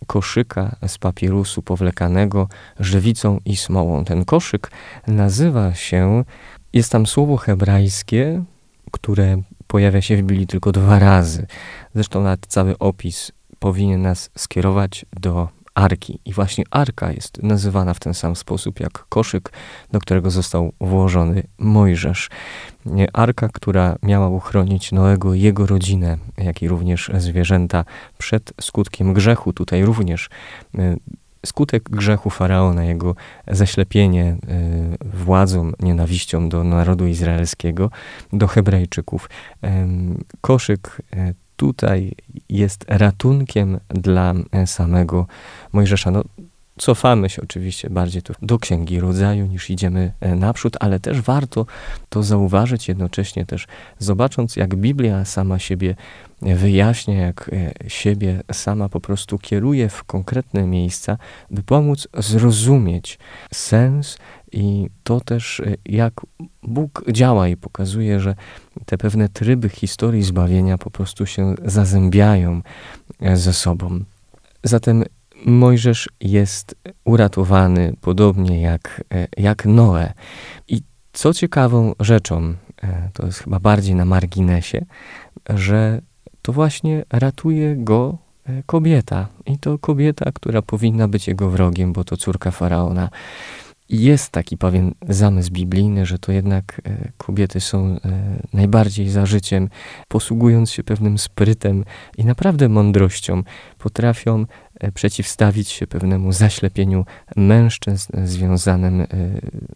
koszyka 0.06 0.76
z 0.87 0.99
papierusu 0.99 1.62
powlekanego 1.62 2.49
żywicą 2.80 3.40
i 3.45 3.56
smołą. 3.56 4.04
Ten 4.04 4.25
koszyk 4.25 4.71
nazywa 5.06 5.75
się, 5.75 6.25
jest 6.73 6.92
tam 6.92 7.06
słowo 7.06 7.37
hebrajskie, 7.37 8.45
które 8.90 9.42
pojawia 9.66 10.02
się 10.02 10.16
w 10.16 10.18
Biblii 10.18 10.47
tylko 10.47 10.73
dwa 10.73 10.99
razy. 10.99 11.47
Zresztą 11.95 12.23
nawet 12.23 12.47
cały 12.47 12.78
opis 12.78 13.33
powinien 13.59 14.02
nas 14.02 14.30
skierować 14.37 15.06
do 15.21 15.49
arki. 15.76 16.18
I 16.25 16.33
właśnie 16.33 16.64
arka 16.71 17.12
jest 17.12 17.42
nazywana 17.42 17.95
w 17.95 18.00
ten 18.00 18.14
sam 18.14 18.37
sposób 18.37 18.80
jak 18.80 19.04
koszyk, 19.09 19.52
do 19.92 20.00
którego 20.00 20.30
został 20.30 20.73
włożony 20.80 21.42
Mojżesz. 21.59 22.28
Arka, 23.12 23.49
która 23.49 23.97
miała 24.02 24.28
uchronić 24.28 24.92
Noego 24.92 25.35
jego 25.35 25.66
rodzinę, 25.66 26.18
jak 26.38 26.62
i 26.62 26.68
również 26.68 27.11
zwierzęta 27.18 27.85
przed 28.18 28.52
skutkiem 28.61 29.14
grzechu. 29.14 29.52
Tutaj 29.52 29.85
również 29.85 30.28
e, 30.78 30.97
skutek 31.47 31.83
grzechu 31.83 32.30
faraona, 32.30 32.85
jego 32.85 33.14
zaślepienie 33.49 34.25
e, 34.25 34.37
władzą, 35.04 35.73
nienawiścią 35.80 36.49
do 36.49 36.64
narodu 36.64 37.06
izraelskiego, 37.06 37.90
do 38.33 38.47
Hebrajczyków. 38.47 39.30
Koszyk 40.40 41.02
e, 41.12 41.35
tutaj 41.56 42.12
jest 42.48 42.84
ratunkiem 42.88 43.80
dla 43.88 44.34
samego 44.66 45.26
Mojżesza. 45.72 46.10
No, 46.10 46.22
cofamy 46.78 47.30
się 47.30 47.42
oczywiście 47.42 47.90
bardziej 47.90 48.22
tu 48.22 48.32
do 48.42 48.58
Księgi 48.58 49.00
Rodzaju 49.00 49.46
niż 49.46 49.70
idziemy 49.70 50.12
e, 50.20 50.34
naprzód, 50.34 50.76
ale 50.80 51.00
też 51.00 51.20
warto 51.20 51.66
to 52.08 52.22
zauważyć 52.22 52.88
jednocześnie 52.88 53.46
też 53.46 53.66
zobacząc 53.98 54.56
jak 54.56 54.76
Biblia 54.76 55.25
sama 55.25 55.58
siebie 55.58 55.94
wyjaśnia, 56.42 57.14
jak 57.14 57.50
e, 57.52 57.90
siebie 57.90 58.42
sama 58.52 58.88
po 58.88 59.00
prostu 59.00 59.38
kieruje 59.38 59.88
w 59.88 60.04
konkretne 60.04 60.66
miejsca, 60.66 61.18
by 61.50 61.62
pomóc 61.62 62.08
zrozumieć 62.18 63.18
sens 63.54 64.18
i 64.56 64.90
to 65.04 65.20
też 65.20 65.60
e, 65.60 65.75
jak 65.86 66.12
Bóg 66.62 67.04
działa 67.12 67.48
i 67.48 67.56
pokazuje, 67.56 68.20
że 68.20 68.34
te 68.86 68.98
pewne 68.98 69.28
tryby 69.28 69.68
historii 69.68 70.22
zbawienia 70.22 70.78
po 70.78 70.90
prostu 70.90 71.26
się 71.26 71.54
zazębiają 71.64 72.62
ze 73.34 73.52
sobą. 73.52 74.00
Zatem 74.64 75.04
Mojżesz 75.44 76.08
jest 76.20 76.75
uratowany 77.04 77.96
podobnie 78.00 78.60
jak, 78.60 79.04
e, 79.14 79.26
jak 79.36 79.66
Noe. 79.66 80.12
I 80.68 80.82
co 81.12 81.34
ciekawą 81.34 81.94
rzeczą, 82.00 82.54
e, 82.82 83.10
to 83.12 83.26
jest 83.26 83.38
chyba 83.38 83.60
bardziej 83.60 83.94
na 83.94 84.04
marginesie, 84.04 84.84
że 85.50 86.00
to 86.42 86.52
właśnie 86.52 87.04
ratuje 87.12 87.76
go 87.76 88.18
e, 88.44 88.62
kobieta. 88.66 89.26
I 89.46 89.58
to 89.58 89.78
kobieta, 89.78 90.32
która 90.34 90.62
powinna 90.62 91.08
być 91.08 91.28
jego 91.28 91.50
wrogiem, 91.50 91.92
bo 91.92 92.04
to 92.04 92.16
córka 92.16 92.50
faraona 92.50 93.08
jest 93.88 94.31
taki 94.31 94.57
pewien 94.57 94.95
zamysł 95.09 95.50
biblijny, 95.52 96.07
że 96.07 96.19
to 96.19 96.33
jednak 96.33 96.81
e, 96.85 97.12
kobiety 97.16 97.61
są 97.61 97.87
e, 97.87 97.99
najbardziej 98.52 99.09
za 99.09 99.26
życiem, 99.26 99.69
posługując 100.09 100.71
się 100.71 100.85
pewnym 100.85 101.19
sprytem 101.19 101.85
i 102.19 102.25
naprawdę 102.25 102.69
mądrością, 102.69 103.43
potrafią 103.78 104.45
e, 104.81 104.93
przeciwstawić 104.93 105.69
się 105.69 105.87
pewnemu 105.87 106.33
zaślepieniu 106.33 107.05
mężczyzn 107.37 108.26
związanym, 108.26 109.07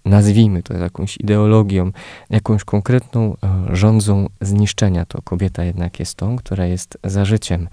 nazwijmy 0.05 0.63
to 0.63 0.75
jakąś 0.75 1.17
ideologią, 1.17 1.91
jakąś 2.31 2.65
konkretną 2.65 3.37
rządzą 3.71 4.29
zniszczenia. 4.41 5.05
To 5.07 5.23
kobieta 5.23 5.65
jednak 5.65 6.01
jest 6.01 6.15
tą, 6.15 6.37
która 6.37 6.67
jest 6.67 6.99
za 7.05 7.25
życiem. 7.25 7.69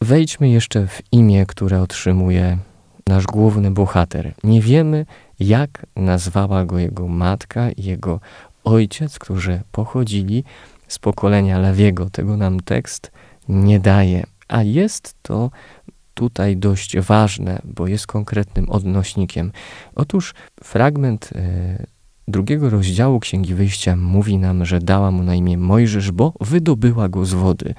Wejdźmy 0.00 0.48
jeszcze 0.48 0.86
w 0.86 1.02
imię, 1.12 1.46
które 1.46 1.82
otrzymuje 1.82 2.58
nasz 3.06 3.24
główny 3.26 3.70
bohater. 3.70 4.34
Nie 4.44 4.60
wiemy, 4.60 5.06
jak 5.40 5.86
nazwała 5.96 6.64
go 6.64 6.78
jego 6.78 7.08
matka 7.08 7.70
i 7.70 7.82
jego 7.82 8.20
ojciec, 8.64 9.18
którzy 9.18 9.60
pochodzili 9.72 10.44
z 10.88 10.98
pokolenia 10.98 11.58
Lewiego. 11.58 12.10
Tego 12.10 12.36
nam 12.36 12.60
tekst 12.60 13.10
nie 13.48 13.80
daje, 13.80 14.24
a 14.48 14.62
jest 14.62 15.14
to 15.22 15.50
tutaj 16.14 16.56
dość 16.56 16.98
ważne, 16.98 17.58
bo 17.64 17.86
jest 17.86 18.06
konkretnym 18.06 18.70
odnośnikiem. 18.70 19.52
Otóż 19.94 20.34
fragment 20.62 21.30
e, 21.34 21.86
drugiego 22.28 22.70
rozdziału 22.70 23.20
Księgi 23.20 23.54
Wyjścia 23.54 23.96
mówi 23.96 24.38
nam, 24.38 24.64
że 24.64 24.78
dała 24.78 25.10
mu 25.10 25.22
na 25.22 25.34
imię 25.34 25.58
Mojżesz, 25.58 26.10
bo 26.10 26.32
wydobyła 26.40 27.08
go 27.08 27.24
z 27.24 27.34
wody. 27.34 27.74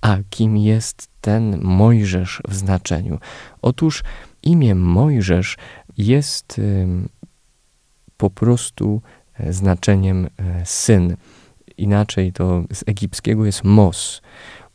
A 0.00 0.16
kim 0.30 0.56
jest 0.56 1.08
ten 1.20 1.62
Mojżesz 1.62 2.42
w 2.48 2.54
znaczeniu? 2.54 3.18
Otóż 3.62 4.02
imię 4.42 4.74
Mojżesz 4.74 5.56
jest 5.98 6.60
po 8.20 8.30
prostu 8.30 9.02
e, 9.34 9.52
znaczeniem 9.52 10.26
e, 10.26 10.66
syn. 10.66 11.16
Inaczej 11.76 12.32
to 12.32 12.62
z 12.72 12.84
egipskiego 12.86 13.44
jest 13.44 13.64
mos. 13.64 14.22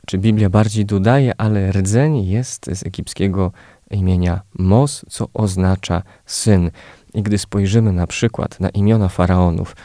Czy 0.05 0.17
Biblia 0.17 0.49
bardziej 0.49 0.85
dodaje, 0.85 1.33
ale 1.37 1.71
rdzeń 1.71 2.25
jest 2.25 2.65
z 2.73 2.85
egipskiego 2.85 3.51
imienia 3.91 4.41
mos, 4.59 5.05
co 5.09 5.27
oznacza 5.33 6.03
syn. 6.25 6.71
I 7.13 7.23
gdy 7.23 7.37
spojrzymy 7.37 7.91
na 7.91 8.07
przykład 8.07 8.59
na 8.59 8.69
imiona 8.69 9.09
faraonów, 9.09 9.75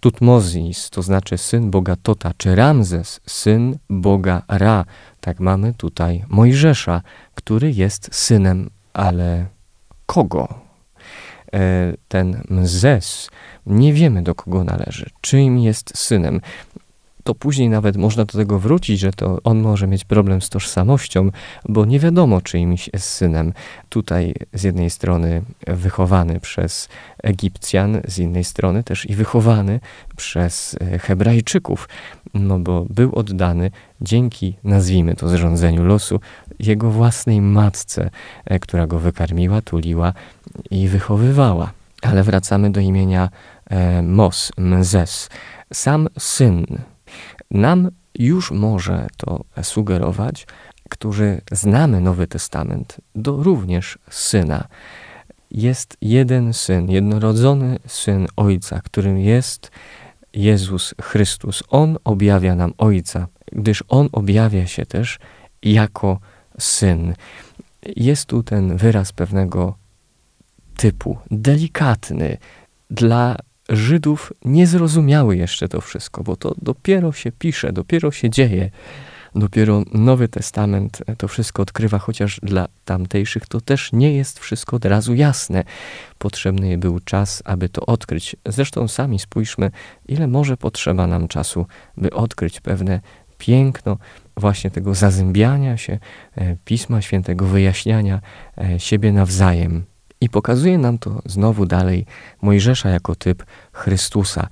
Tutmozis 0.00 0.90
to 0.90 1.02
znaczy 1.02 1.38
syn 1.38 1.70
Boga 1.70 1.96
Tota, 2.02 2.32
czy 2.36 2.54
Ramzes, 2.54 3.20
syn 3.26 3.78
Boga 3.90 4.42
Ra. 4.48 4.84
Tak 5.20 5.40
mamy 5.40 5.74
tutaj 5.74 6.24
Mojżesza, 6.28 7.02
który 7.34 7.72
jest 7.72 8.08
synem, 8.12 8.70
ale 8.92 9.46
kogo? 10.06 10.69
E, 11.54 11.92
ten 12.08 12.42
Mzes, 12.48 13.30
nie 13.66 13.92
wiemy 13.92 14.22
do 14.22 14.34
kogo 14.34 14.64
należy, 14.64 15.10
czyim 15.20 15.58
jest 15.58 15.98
synem. 15.98 16.40
To 17.24 17.34
później 17.34 17.68
nawet 17.68 17.96
można 17.96 18.24
do 18.24 18.38
tego 18.38 18.58
wrócić, 18.58 19.00
że 19.00 19.12
to 19.12 19.38
on 19.44 19.60
może 19.60 19.86
mieć 19.86 20.04
problem 20.04 20.42
z 20.42 20.48
tożsamością, 20.48 21.30
bo 21.68 21.84
nie 21.84 21.98
wiadomo 21.98 22.40
czyimś 22.40 22.90
jest 22.92 23.08
synem. 23.08 23.52
Tutaj 23.88 24.34
z 24.52 24.62
jednej 24.62 24.90
strony 24.90 25.42
wychowany 25.66 26.40
przez 26.40 26.88
Egipcjan, 27.22 28.00
z 28.08 28.18
innej 28.18 28.44
strony 28.44 28.84
też 28.84 29.10
i 29.10 29.14
wychowany 29.14 29.80
przez 30.16 30.76
e, 30.80 30.98
Hebrajczyków, 30.98 31.88
no 32.34 32.58
bo 32.58 32.86
był 32.90 33.14
oddany 33.14 33.70
dzięki, 34.00 34.56
nazwijmy 34.64 35.14
to, 35.14 35.28
zrządzeniu 35.28 35.84
losu, 35.84 36.20
jego 36.60 36.90
własnej 36.90 37.40
matce, 37.40 38.10
e, 38.44 38.58
która 38.58 38.86
go 38.86 38.98
wykarmiła, 38.98 39.62
tuliła 39.62 40.12
i 40.70 40.88
wychowywała. 40.88 41.72
Ale 42.02 42.22
wracamy 42.22 42.70
do 42.70 42.80
imienia 42.80 43.28
e, 43.70 44.02
Mos, 44.02 44.52
Mzes. 44.58 45.28
Sam 45.72 46.08
syn 46.18 46.66
nam 47.50 47.90
już 48.18 48.50
może 48.50 49.06
to 49.16 49.44
sugerować, 49.62 50.46
którzy 50.88 51.40
znamy 51.52 52.00
Nowy 52.00 52.26
Testament, 52.26 52.96
do 53.14 53.42
również 53.42 53.98
syna. 54.10 54.64
Jest 55.50 55.96
jeden 56.00 56.52
syn, 56.52 56.90
jednorodzony 56.90 57.78
syn 57.86 58.26
Ojca, 58.36 58.80
którym 58.80 59.18
jest 59.18 59.70
Jezus 60.32 60.94
Chrystus. 61.02 61.62
On 61.68 61.98
objawia 62.04 62.54
nam 62.54 62.72
Ojca, 62.78 63.26
gdyż 63.52 63.84
On 63.88 64.08
objawia 64.12 64.66
się 64.66 64.86
też 64.86 65.18
jako 65.62 66.20
syn. 66.60 67.14
Jest 67.96 68.26
tu 68.26 68.42
ten 68.42 68.76
wyraz 68.76 69.12
pewnego 69.12 69.74
typu, 70.76 71.18
delikatny, 71.30 72.38
dla 72.90 73.36
Żydów 73.68 74.32
niezrozumiały 74.44 75.36
jeszcze 75.36 75.68
to 75.68 75.80
wszystko, 75.80 76.22
bo 76.22 76.36
to 76.36 76.54
dopiero 76.62 77.12
się 77.12 77.32
pisze, 77.32 77.72
dopiero 77.72 78.10
się 78.10 78.30
dzieje. 78.30 78.70
Dopiero 79.34 79.82
Nowy 79.92 80.28
Testament 80.28 81.02
to 81.18 81.28
wszystko 81.28 81.62
odkrywa, 81.62 81.98
chociaż 81.98 82.40
dla 82.42 82.68
tamtejszych 82.84 83.46
to 83.46 83.60
też 83.60 83.92
nie 83.92 84.14
jest 84.14 84.38
wszystko 84.38 84.76
od 84.76 84.84
razu 84.84 85.14
jasne. 85.14 85.64
Potrzebny 86.18 86.78
był 86.78 87.00
czas, 87.00 87.42
aby 87.44 87.68
to 87.68 87.86
odkryć. 87.86 88.36
Zresztą 88.46 88.88
sami 88.88 89.18
spójrzmy, 89.18 89.70
ile 90.08 90.26
może 90.26 90.56
potrzeba 90.56 91.06
nam 91.06 91.28
czasu, 91.28 91.66
by 91.96 92.10
odkryć 92.10 92.60
pewne 92.60 93.00
piękno 93.38 93.98
właśnie 94.40 94.70
tego 94.70 94.94
zazębiania 94.94 95.76
się 95.76 95.98
e, 96.36 96.56
Pisma 96.64 97.02
Świętego, 97.02 97.46
wyjaśniania 97.46 98.20
e, 98.58 98.80
siebie 98.80 99.12
nawzajem. 99.12 99.84
I 100.20 100.28
pokazuje 100.28 100.78
nam 100.78 100.98
to 100.98 101.22
znowu 101.26 101.66
dalej 101.66 102.06
Mojżesza 102.42 102.88
jako 102.88 103.14
typ 103.14 103.44
Chrystusa 103.72 104.48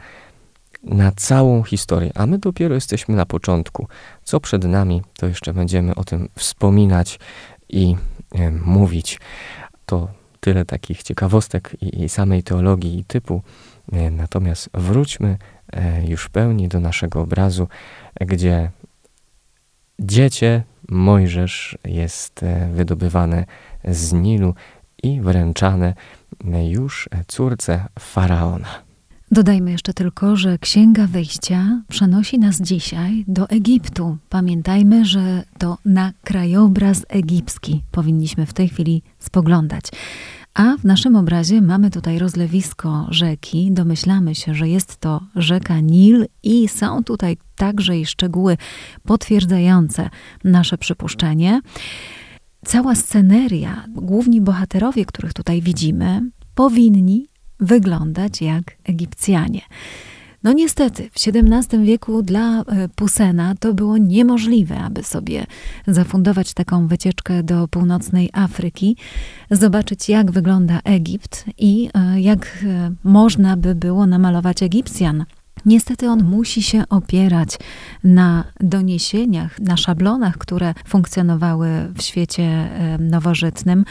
na 0.82 1.12
całą 1.12 1.62
historię, 1.62 2.10
a 2.14 2.26
my 2.26 2.38
dopiero 2.38 2.74
jesteśmy 2.74 3.16
na 3.16 3.26
początku. 3.26 3.88
Co 4.24 4.40
przed 4.40 4.64
nami, 4.64 5.02
to 5.18 5.26
jeszcze 5.26 5.54
będziemy 5.54 5.94
o 5.94 6.04
tym 6.04 6.28
wspominać 6.36 7.18
i 7.68 7.96
e, 8.34 8.50
mówić. 8.50 9.20
To 9.86 10.08
tyle 10.40 10.64
takich 10.64 11.02
ciekawostek 11.02 11.76
i, 11.80 12.02
i 12.04 12.08
samej 12.08 12.42
teologii 12.42 12.98
i 12.98 13.04
typu. 13.04 13.42
E, 13.92 14.10
natomiast 14.10 14.70
wróćmy 14.74 15.36
e, 15.72 16.06
już 16.06 16.24
w 16.24 16.30
pełni 16.30 16.68
do 16.68 16.80
naszego 16.80 17.20
obrazu, 17.20 17.68
gdzie 18.20 18.70
dziecię 20.00 20.62
Mojżesz 20.88 21.78
jest 21.84 22.42
e, 22.42 22.68
wydobywane 22.72 23.44
z 23.84 24.12
Nilu 24.12 24.54
i 25.02 25.20
wręczane 25.20 25.94
już 26.68 27.08
córce 27.26 27.84
faraona. 27.98 28.88
Dodajmy 29.30 29.70
jeszcze 29.70 29.94
tylko, 29.94 30.36
że 30.36 30.58
Księga 30.58 31.06
Wyjścia 31.06 31.82
przenosi 31.88 32.38
nas 32.38 32.60
dzisiaj 32.60 33.24
do 33.28 33.48
Egiptu. 33.48 34.16
Pamiętajmy, 34.28 35.04
że 35.04 35.42
to 35.58 35.78
na 35.84 36.12
krajobraz 36.24 37.06
egipski 37.08 37.82
powinniśmy 37.90 38.46
w 38.46 38.52
tej 38.52 38.68
chwili 38.68 39.02
spoglądać. 39.18 39.84
A 40.58 40.76
w 40.76 40.84
naszym 40.84 41.16
obrazie 41.16 41.60
mamy 41.60 41.90
tutaj 41.90 42.18
rozlewisko 42.18 43.06
rzeki. 43.10 43.72
Domyślamy 43.72 44.34
się, 44.34 44.54
że 44.54 44.68
jest 44.68 44.96
to 44.96 45.20
rzeka 45.36 45.80
Nil 45.80 46.26
i 46.42 46.68
są 46.68 47.04
tutaj 47.04 47.36
także 47.56 47.98
i 47.98 48.06
szczegóły 48.06 48.56
potwierdzające 49.02 50.10
nasze 50.44 50.78
przypuszczenie. 50.78 51.60
Cała 52.64 52.94
sceneria, 52.94 53.84
główni 53.88 54.40
bohaterowie, 54.40 55.04
których 55.04 55.32
tutaj 55.32 55.62
widzimy, 55.62 56.30
powinni 56.54 57.26
wyglądać 57.60 58.42
jak 58.42 58.76
Egipcjanie. 58.84 59.60
No 60.42 60.52
niestety, 60.52 61.10
w 61.10 61.28
XVII 61.28 61.84
wieku 61.84 62.22
dla 62.22 62.60
e, 62.60 62.88
Pusena 62.88 63.54
to 63.60 63.74
było 63.74 63.96
niemożliwe, 63.96 64.80
aby 64.80 65.02
sobie 65.02 65.46
zafundować 65.86 66.54
taką 66.54 66.86
wycieczkę 66.86 67.42
do 67.42 67.68
północnej 67.68 68.30
Afryki, 68.32 68.96
zobaczyć 69.50 70.08
jak 70.08 70.30
wygląda 70.30 70.80
Egipt 70.84 71.44
i 71.58 71.90
e, 71.94 72.20
jak 72.20 72.64
e, 72.66 72.90
można 73.04 73.56
by 73.56 73.74
było 73.74 74.06
namalować 74.06 74.62
Egipcjan. 74.62 75.24
Niestety 75.66 76.08
on 76.08 76.24
musi 76.24 76.62
się 76.62 76.84
opierać 76.88 77.58
na 78.04 78.44
doniesieniach, 78.60 79.60
na 79.60 79.76
szablonach, 79.76 80.38
które 80.38 80.74
funkcjonowały 80.86 81.68
w 81.94 82.02
świecie 82.02 82.70
nowożytnym 82.98 83.84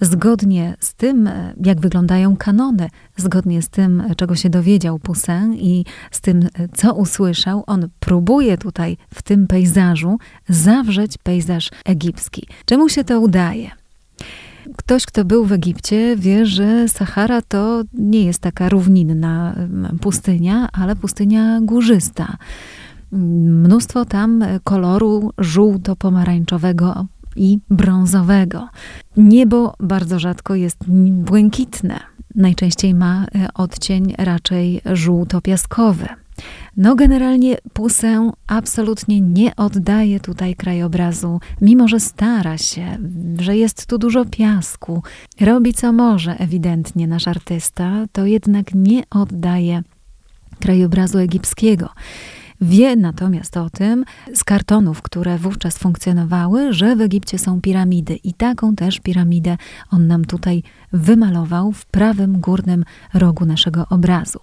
zgodnie 0.00 0.76
z 0.80 0.94
tym, 0.94 1.30
jak 1.64 1.80
wyglądają 1.80 2.36
kanony, 2.36 2.88
zgodnie 3.16 3.62
z 3.62 3.68
tym, 3.68 4.02
czego 4.16 4.34
się 4.34 4.50
dowiedział 4.50 4.98
Poussin 4.98 5.54
i 5.54 5.84
z 6.10 6.20
tym, 6.20 6.48
co 6.74 6.94
usłyszał, 6.94 7.64
on 7.66 7.88
próbuje 8.00 8.58
tutaj 8.58 8.96
w 9.14 9.22
tym 9.22 9.46
pejzażu 9.46 10.18
zawrzeć 10.48 11.18
pejzaż 11.18 11.70
egipski. 11.84 12.46
Czemu 12.64 12.88
się 12.88 13.04
to 13.04 13.20
udaje? 13.20 13.70
Ktoś, 14.76 15.06
kto 15.06 15.24
był 15.24 15.44
w 15.44 15.52
Egipcie, 15.52 16.16
wie, 16.16 16.46
że 16.46 16.88
Sahara 16.88 17.42
to 17.42 17.82
nie 17.94 18.24
jest 18.24 18.38
taka 18.38 18.68
równinna 18.68 19.54
pustynia, 20.00 20.68
ale 20.72 20.96
pustynia 20.96 21.60
górzysta. 21.62 22.36
Mnóstwo 23.12 24.04
tam 24.04 24.44
koloru 24.64 25.30
żółto-pomarańczowego 25.38 27.06
i 27.38 27.60
brązowego. 27.70 28.68
Niebo 29.16 29.74
bardzo 29.80 30.18
rzadko 30.18 30.54
jest 30.54 30.78
błękitne. 31.10 32.00
Najczęściej 32.34 32.94
ma 32.94 33.24
e, 33.24 33.48
odcień 33.54 34.14
raczej 34.18 34.80
żółto-piaskowy. 34.84 36.06
No, 36.76 36.94
generalnie 36.94 37.56
Pusę 37.72 38.30
absolutnie 38.46 39.20
nie 39.20 39.56
oddaje 39.56 40.20
tutaj 40.20 40.54
krajobrazu, 40.54 41.40
mimo 41.60 41.88
że 41.88 42.00
stara 42.00 42.58
się, 42.58 42.98
że 43.40 43.56
jest 43.56 43.86
tu 43.86 43.98
dużo 43.98 44.24
piasku, 44.24 45.02
robi 45.40 45.74
co 45.74 45.92
może 45.92 46.36
ewidentnie 46.38 47.06
nasz 47.06 47.28
artysta, 47.28 48.06
to 48.12 48.26
jednak 48.26 48.74
nie 48.74 49.02
oddaje 49.10 49.82
krajobrazu 50.60 51.18
egipskiego. 51.18 51.88
Wie 52.60 52.96
natomiast 52.96 53.56
o 53.56 53.70
tym 53.70 54.04
z 54.34 54.44
kartonów, 54.44 55.02
które 55.02 55.38
wówczas 55.38 55.78
funkcjonowały, 55.78 56.72
że 56.72 56.96
w 56.96 57.00
Egipcie 57.00 57.38
są 57.38 57.60
piramidy 57.60 58.16
i 58.16 58.34
taką 58.34 58.76
też 58.76 59.00
piramidę 59.00 59.56
on 59.90 60.06
nam 60.06 60.24
tutaj 60.24 60.62
wymalował 60.92 61.72
w 61.72 61.86
prawym 61.86 62.40
górnym 62.40 62.84
rogu 63.14 63.46
naszego 63.46 63.86
obrazu. 63.90 64.38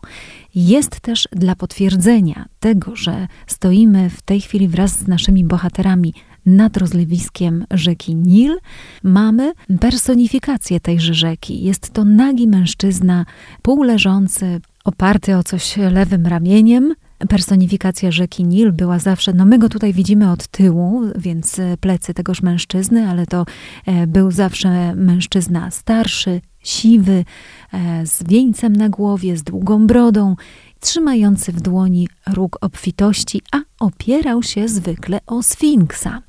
Jest 0.56 0.99
też 0.99 1.28
dla 1.32 1.56
potwierdzenia 1.56 2.45
tego, 2.60 2.95
że 2.95 3.28
stoimy 3.47 4.10
w 4.10 4.21
tej 4.21 4.41
chwili 4.41 4.67
wraz 4.67 4.99
z 4.99 5.08
naszymi 5.08 5.45
bohaterami 5.45 6.13
nad 6.45 6.78
rozlewiskiem 6.78 7.65
rzeki 7.71 8.15
Nil, 8.15 8.58
mamy 9.04 9.54
personifikację 9.80 10.80
tejże 10.80 11.13
rzeki. 11.13 11.63
Jest 11.63 11.93
to 11.93 12.06
nagi 12.06 12.47
mężczyzna, 12.47 13.25
półleżący, 13.62 14.62
oparty 14.84 15.38
o 15.38 15.43
coś 15.43 15.78
lewym 15.78 16.25
ramieniem, 16.25 16.93
personifikacja 17.30 18.12
rzeki 18.12 18.43
Nil 18.43 18.71
była 18.71 18.99
zawsze, 18.99 19.34
no 19.34 19.45
my 19.45 19.60
go 19.60 19.69
tutaj 19.69 19.93
widzimy 19.93 20.32
od 20.32 20.47
tyłu, 20.47 21.01
więc 21.15 21.60
e, 21.60 21.78
plecy 21.78 22.13
tegoż 22.13 22.41
mężczyzny, 22.41 23.10
ale 23.10 23.25
to 23.25 23.45
e, 23.86 24.08
był 24.08 24.32
zawsze 24.32 24.95
mężczyzna 24.95 25.71
starszy, 25.71 26.41
siwy, 26.60 27.25
e, 27.73 28.06
z 28.06 28.23
wieńcem 28.23 28.75
na 28.75 28.89
głowie, 28.89 29.38
z 29.38 29.43
długą 29.43 29.88
brodą, 29.88 30.36
trzymający 30.80 31.51
w 31.51 31.62
dłoni 31.62 32.08
róg 32.34 32.58
obfitości, 32.62 33.41
a 33.51 33.58
opierał 33.80 34.43
się 34.43 34.67
zwykle 34.67 35.19
o 35.28 35.43
Sfinksa. 35.43 36.21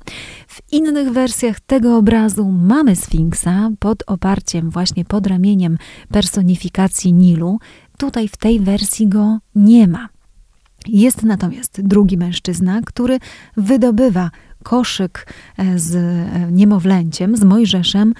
W 0.47 0.61
innych 0.71 1.11
wersjach 1.11 1.59
tego 1.59 1.97
obrazu 1.97 2.51
mamy 2.51 2.95
Sfinksa 2.95 3.69
pod 3.79 4.03
oparciem, 4.07 4.69
właśnie 4.69 5.05
pod 5.05 5.27
ramieniem 5.27 5.77
personifikacji 6.11 7.13
Nilu. 7.13 7.59
Tutaj 7.97 8.27
w 8.27 8.37
tej 8.37 8.59
wersji 8.59 9.07
go 9.07 9.37
nie 9.55 9.87
ma. 9.87 10.16
Jest 10.87 11.23
natomiast 11.23 11.81
drugi 11.81 12.17
mężczyzna, 12.17 12.81
który 12.85 13.19
wydobywa 13.57 14.31
koszyk 14.63 15.33
e, 15.57 15.79
z 15.79 15.95
e, 15.95 16.51
niemowlęciem, 16.51 17.37
z 17.37 17.43
Mojżeszem 17.43 18.13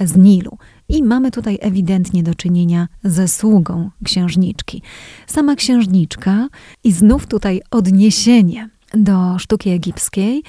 z 0.00 0.16
Nilu. 0.16 0.58
I 0.88 1.02
mamy 1.02 1.30
tutaj 1.30 1.58
ewidentnie 1.60 2.22
do 2.22 2.34
czynienia 2.34 2.88
ze 3.04 3.28
sługą 3.28 3.90
księżniczki. 4.04 4.82
Sama 5.26 5.56
księżniczka, 5.56 6.48
i 6.84 6.92
znów 6.92 7.26
tutaj 7.26 7.60
odniesienie 7.70 8.68
do 8.94 9.38
sztuki 9.38 9.70
egipskiej, 9.70 10.42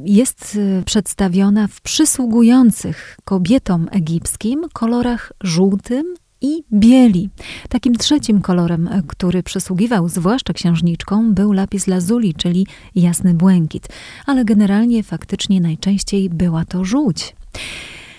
jest 0.00 0.58
e, 0.78 0.82
przedstawiona 0.82 1.68
w 1.68 1.80
przysługujących 1.80 3.16
kobietom 3.24 3.88
egipskim 3.92 4.62
kolorach 4.72 5.32
żółtym, 5.40 6.14
i 6.44 6.64
bieli. 6.72 7.30
Takim 7.68 7.94
trzecim 7.94 8.40
kolorem, 8.40 8.88
e, 8.88 9.02
który 9.06 9.42
przysługiwał 9.42 10.08
zwłaszcza 10.08 10.52
księżniczkom, 10.52 11.34
był 11.34 11.52
lapis 11.52 11.86
lazuli, 11.86 12.34
czyli 12.34 12.66
jasny 12.94 13.34
błękit, 13.34 13.88
ale 14.26 14.44
generalnie 14.44 15.02
faktycznie 15.02 15.60
najczęściej 15.60 16.30
była 16.30 16.64
to 16.64 16.84
żółć. 16.84 17.36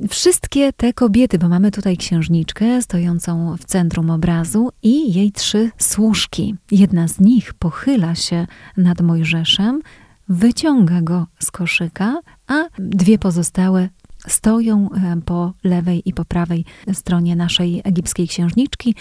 Wszystkie 0.10 0.74
te 0.74 0.94
kobiety, 0.94 1.38
bo 1.38 1.50
mamy 1.50 1.72
tutaj 1.72 1.98
księżniczkę 1.98 2.82
stojącą 2.82 3.58
w 3.58 3.66
centrum 3.66 4.10
obrazu 4.10 4.70
i 4.84 5.14
jej 5.14 5.32
trzy 5.32 5.72
służki. 5.78 6.56
Jedna 6.72 7.08
z 7.08 7.20
nich 7.20 7.54
pochyla 7.54 8.16
się 8.16 8.48
nad 8.78 9.02
Mojżeszem, 9.02 9.82
wyciąga 10.30 11.02
go 11.02 11.28
z 11.40 11.52
koszyka, 11.52 12.20
a 12.48 12.66
dwie 12.80 13.20
pozostałe 13.20 13.90
stoją 14.28 14.90
e, 14.92 15.22
po 15.26 15.54
lewej 15.64 16.02
i 16.06 16.14
po 16.14 16.26
prawej 16.26 16.66
stronie 16.94 17.36
naszej 17.36 17.82
egipskiej 17.84 18.28
księżniczki. 18.28 18.96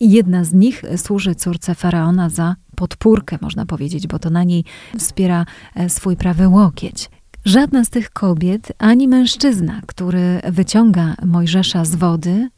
Jedna 0.00 0.44
z 0.44 0.52
nich 0.52 0.82
służy 0.96 1.34
córce 1.34 1.74
faraona 1.74 2.28
za 2.28 2.56
podpórkę, 2.76 3.38
można 3.40 3.66
powiedzieć, 3.66 4.06
bo 4.06 4.18
to 4.18 4.30
na 4.30 4.44
niej 4.44 4.64
wspiera 4.98 5.46
e, 5.74 5.88
swój 5.88 6.16
prawy 6.16 6.48
łokieć. 6.48 7.10
Żadna 7.44 7.84
z 7.84 7.90
tych 7.90 8.10
kobiet, 8.10 8.72
ani 8.78 9.08
mężczyzna, 9.08 9.80
który 9.86 10.40
wyciąga 10.44 11.14
Mojżesza 11.24 11.84
z 11.84 11.94
wody, 11.94 12.48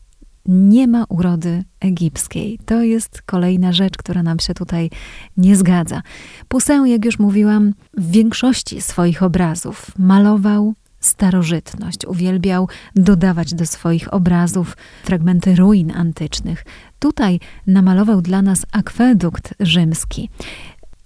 nie 0.47 0.89
ma 0.89 1.05
urody 1.09 1.65
egipskiej. 1.81 2.59
To 2.67 2.83
jest 2.83 3.23
kolejna 3.23 3.73
rzecz, 3.73 3.97
która 3.97 4.23
nam 4.23 4.39
się 4.39 4.55
tutaj 4.55 4.91
nie 5.37 5.57
zgadza. 5.57 6.03
Pusę, 6.49 6.85
jak 6.87 7.05
już 7.05 7.19
mówiłam, 7.19 7.75
w 7.97 8.11
większości 8.11 8.81
swoich 8.81 9.23
obrazów 9.23 9.99
malował 9.99 10.75
starożytność. 11.03 12.07
Uwielbiał 12.07 12.69
dodawać 12.97 13.55
do 13.55 13.67
swoich 13.67 14.15
obrazów 14.15 14.77
fragmenty 15.05 15.55
ruin 15.55 15.93
antycznych. 15.97 16.65
Tutaj 16.99 17.41
namalował 17.67 18.23
dla 18.23 18.43
nas 18.43 18.67
akwedukt 18.73 19.55
rzymski. 19.61 20.31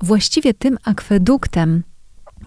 Właściwie 0.00 0.54
tym 0.54 0.78
akweduktem 0.84 1.82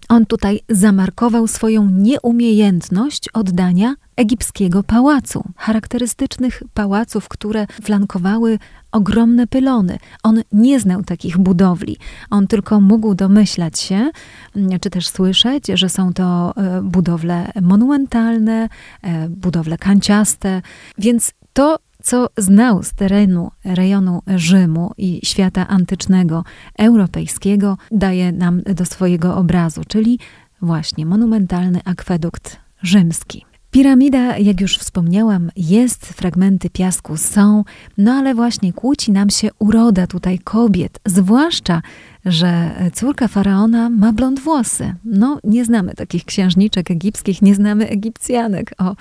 on 0.10 0.26
tutaj 0.26 0.60
zamarkował 0.70 1.48
swoją 1.48 1.90
nieumiejętność 1.90 3.30
oddania 3.30 3.96
egipskiego 4.20 4.84
pałacu, 4.84 5.44
charakterystycznych 5.56 6.64
pałaców, 6.74 7.28
które 7.28 7.68
flankowały 7.84 8.60
ogromne 8.92 9.48
pylony. 9.48 9.98
On 10.24 10.42
nie 10.52 10.80
znał 10.80 11.04
takich 11.04 11.38
budowli. 11.38 11.98
On 12.30 12.48
tylko 12.48 12.82
mógł 12.82 13.16
domyślać 13.16 13.80
się, 13.80 14.10
mm, 14.56 14.80
czy 14.80 14.90
też 14.90 15.08
słyszeć, 15.08 15.68
że 15.74 15.90
są 15.90 16.14
to 16.14 16.54
e, 16.58 16.82
budowle 16.82 17.52
monumentalne, 17.62 18.70
e, 19.02 19.30
budowle 19.30 19.78
kanciaste, 19.78 20.62
więc 20.98 21.32
to 21.54 21.78
co 22.04 22.28
znał 22.38 22.84
z 22.84 22.94
terenu 22.94 23.52
rejonu 23.64 24.22
Rzymu 24.36 24.92
i 24.98 25.20
świata 25.24 25.68
antycznego, 25.68 26.44
europejskiego, 26.78 27.78
daje 27.92 28.32
nam 28.32 28.62
do 28.62 28.86
swojego 28.86 29.36
obrazu, 29.36 29.82
czyli 29.88 30.20
właśnie 30.62 31.06
monumentalny 31.06 31.80
akwedukt 31.86 32.58
rzymski. 32.84 33.49
Piramida, 33.72 34.38
jak 34.38 34.62
już 34.62 34.78
wspomniałam, 34.78 35.52
jest, 35.56 36.06
fragmenty 36.06 36.70
piasku 36.70 37.18
są, 37.18 37.64
no 37.98 38.14
ale 38.14 38.36
właśnie 38.36 38.74
kłóci 38.74 39.12
nam 39.12 39.30
się 39.30 39.50
uroda 39.60 40.08
tutaj 40.08 40.40
kobiet, 40.40 41.00
zwłaszcza, 41.06 41.82
że 42.26 42.72
córka 42.94 43.28
faraona 43.28 43.90
ma 43.90 44.14
blond 44.14 44.40
włosy. 44.40 44.96
No, 45.06 45.40
nie 45.44 45.66
znamy 45.66 45.94
takich 45.94 46.26
księżniczek 46.26 46.92
egipskich, 46.92 47.42
nie 47.42 47.56
znamy 47.56 47.90
Egipcjanek 47.90 48.74
o 48.78 48.96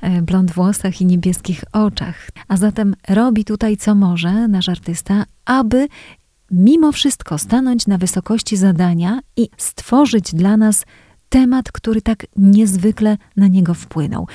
e, 0.00 0.22
blond 0.22 0.52
włosach 0.52 1.00
i 1.00 1.06
niebieskich 1.06 1.64
oczach. 1.72 2.28
A 2.48 2.56
zatem 2.56 2.94
robi 3.08 3.44
tutaj 3.44 3.76
co 3.76 3.94
może 3.94 4.48
nasz 4.48 4.68
artysta, 4.68 5.24
aby 5.44 5.88
mimo 6.50 6.92
wszystko 6.92 7.38
stanąć 7.38 7.86
na 7.86 7.98
wysokości 7.98 8.56
zadania 8.56 9.20
i 9.36 9.48
stworzyć 9.56 10.34
dla 10.34 10.56
nas 10.56 10.84
temat, 11.28 11.72
który 11.72 12.02
tak 12.02 12.26
niezwykle 12.36 13.16
na 13.36 13.46
niego 13.48 13.74
wpłynął. 13.74 14.26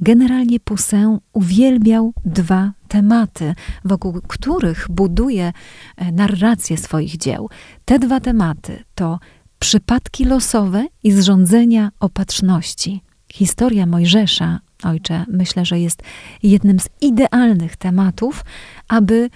Generalnie 0.00 0.60
Poussin 0.60 1.18
uwielbiał 1.32 2.12
dwa 2.24 2.72
tematy, 2.88 3.54
wokół 3.84 4.20
których 4.28 4.86
buduje 4.90 5.52
e, 5.96 6.12
narrację 6.12 6.76
swoich 6.76 7.16
dzieł. 7.16 7.48
Te 7.84 7.98
dwa 7.98 8.20
tematy 8.20 8.84
to 8.94 9.18
przypadki 9.58 10.24
losowe 10.24 10.86
i 11.02 11.12
zrządzenia 11.12 11.90
opatrzności. 12.00 13.02
Historia 13.32 13.86
Mojżesza, 13.86 14.60
ojcze, 14.82 15.24
myślę, 15.28 15.64
że 15.64 15.80
jest 15.80 16.02
jednym 16.42 16.80
z 16.80 16.88
idealnych 17.00 17.76
tematów, 17.76 18.44
aby 18.88 19.30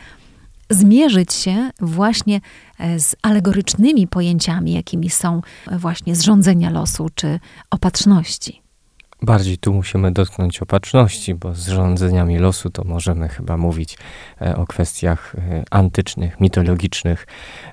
zmierzyć 0.70 1.32
się 1.32 1.70
właśnie 1.80 2.40
e, 2.78 3.00
z 3.00 3.16
alegorycznymi 3.22 4.06
pojęciami, 4.06 4.72
jakimi 4.72 5.10
są 5.10 5.40
właśnie 5.72 6.16
zrządzenia 6.16 6.70
losu 6.70 7.06
czy 7.14 7.40
opatrzności. 7.70 8.67
Bardziej 9.22 9.58
tu 9.58 9.72
musimy 9.72 10.12
dotknąć 10.12 10.62
opatrzności, 10.62 11.34
bo 11.34 11.54
z 11.54 11.68
rządzeniami 11.68 12.38
losu 12.38 12.70
to 12.70 12.84
możemy 12.84 13.28
chyba 13.28 13.56
mówić 13.56 13.98
e, 14.40 14.56
o 14.56 14.66
kwestiach 14.66 15.34
e, 15.34 15.64
antycznych, 15.70 16.40
mitologicznych. 16.40 17.26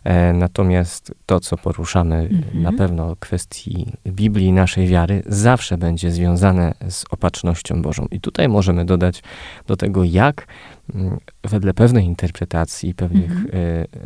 E, 0.04 0.34
natomiast 0.34 1.14
to, 1.26 1.40
co 1.40 1.58
poruszamy, 1.58 2.16
mhm. 2.16 2.64
na 2.64 2.72
pewno 2.74 3.16
kwestii 3.20 3.94
Biblii, 4.08 4.52
naszej 4.52 4.88
wiary, 4.88 5.24
zawsze 5.26 5.78
będzie 5.78 6.12
związane 6.12 6.74
z 6.90 7.06
opatrznością 7.10 7.82
Bożą. 7.82 8.08
I 8.12 8.22
tutaj 8.22 8.50
możemy 8.50 8.86
dodać 8.86 9.24
do 9.68 9.76
tego, 9.78 10.04
jak 10.04 10.48
mm, 10.96 11.18
wedle 11.44 11.74
pewnej 11.74 12.06
interpretacji, 12.06 12.94
pewnych 12.94 13.32
mhm. 13.32 13.52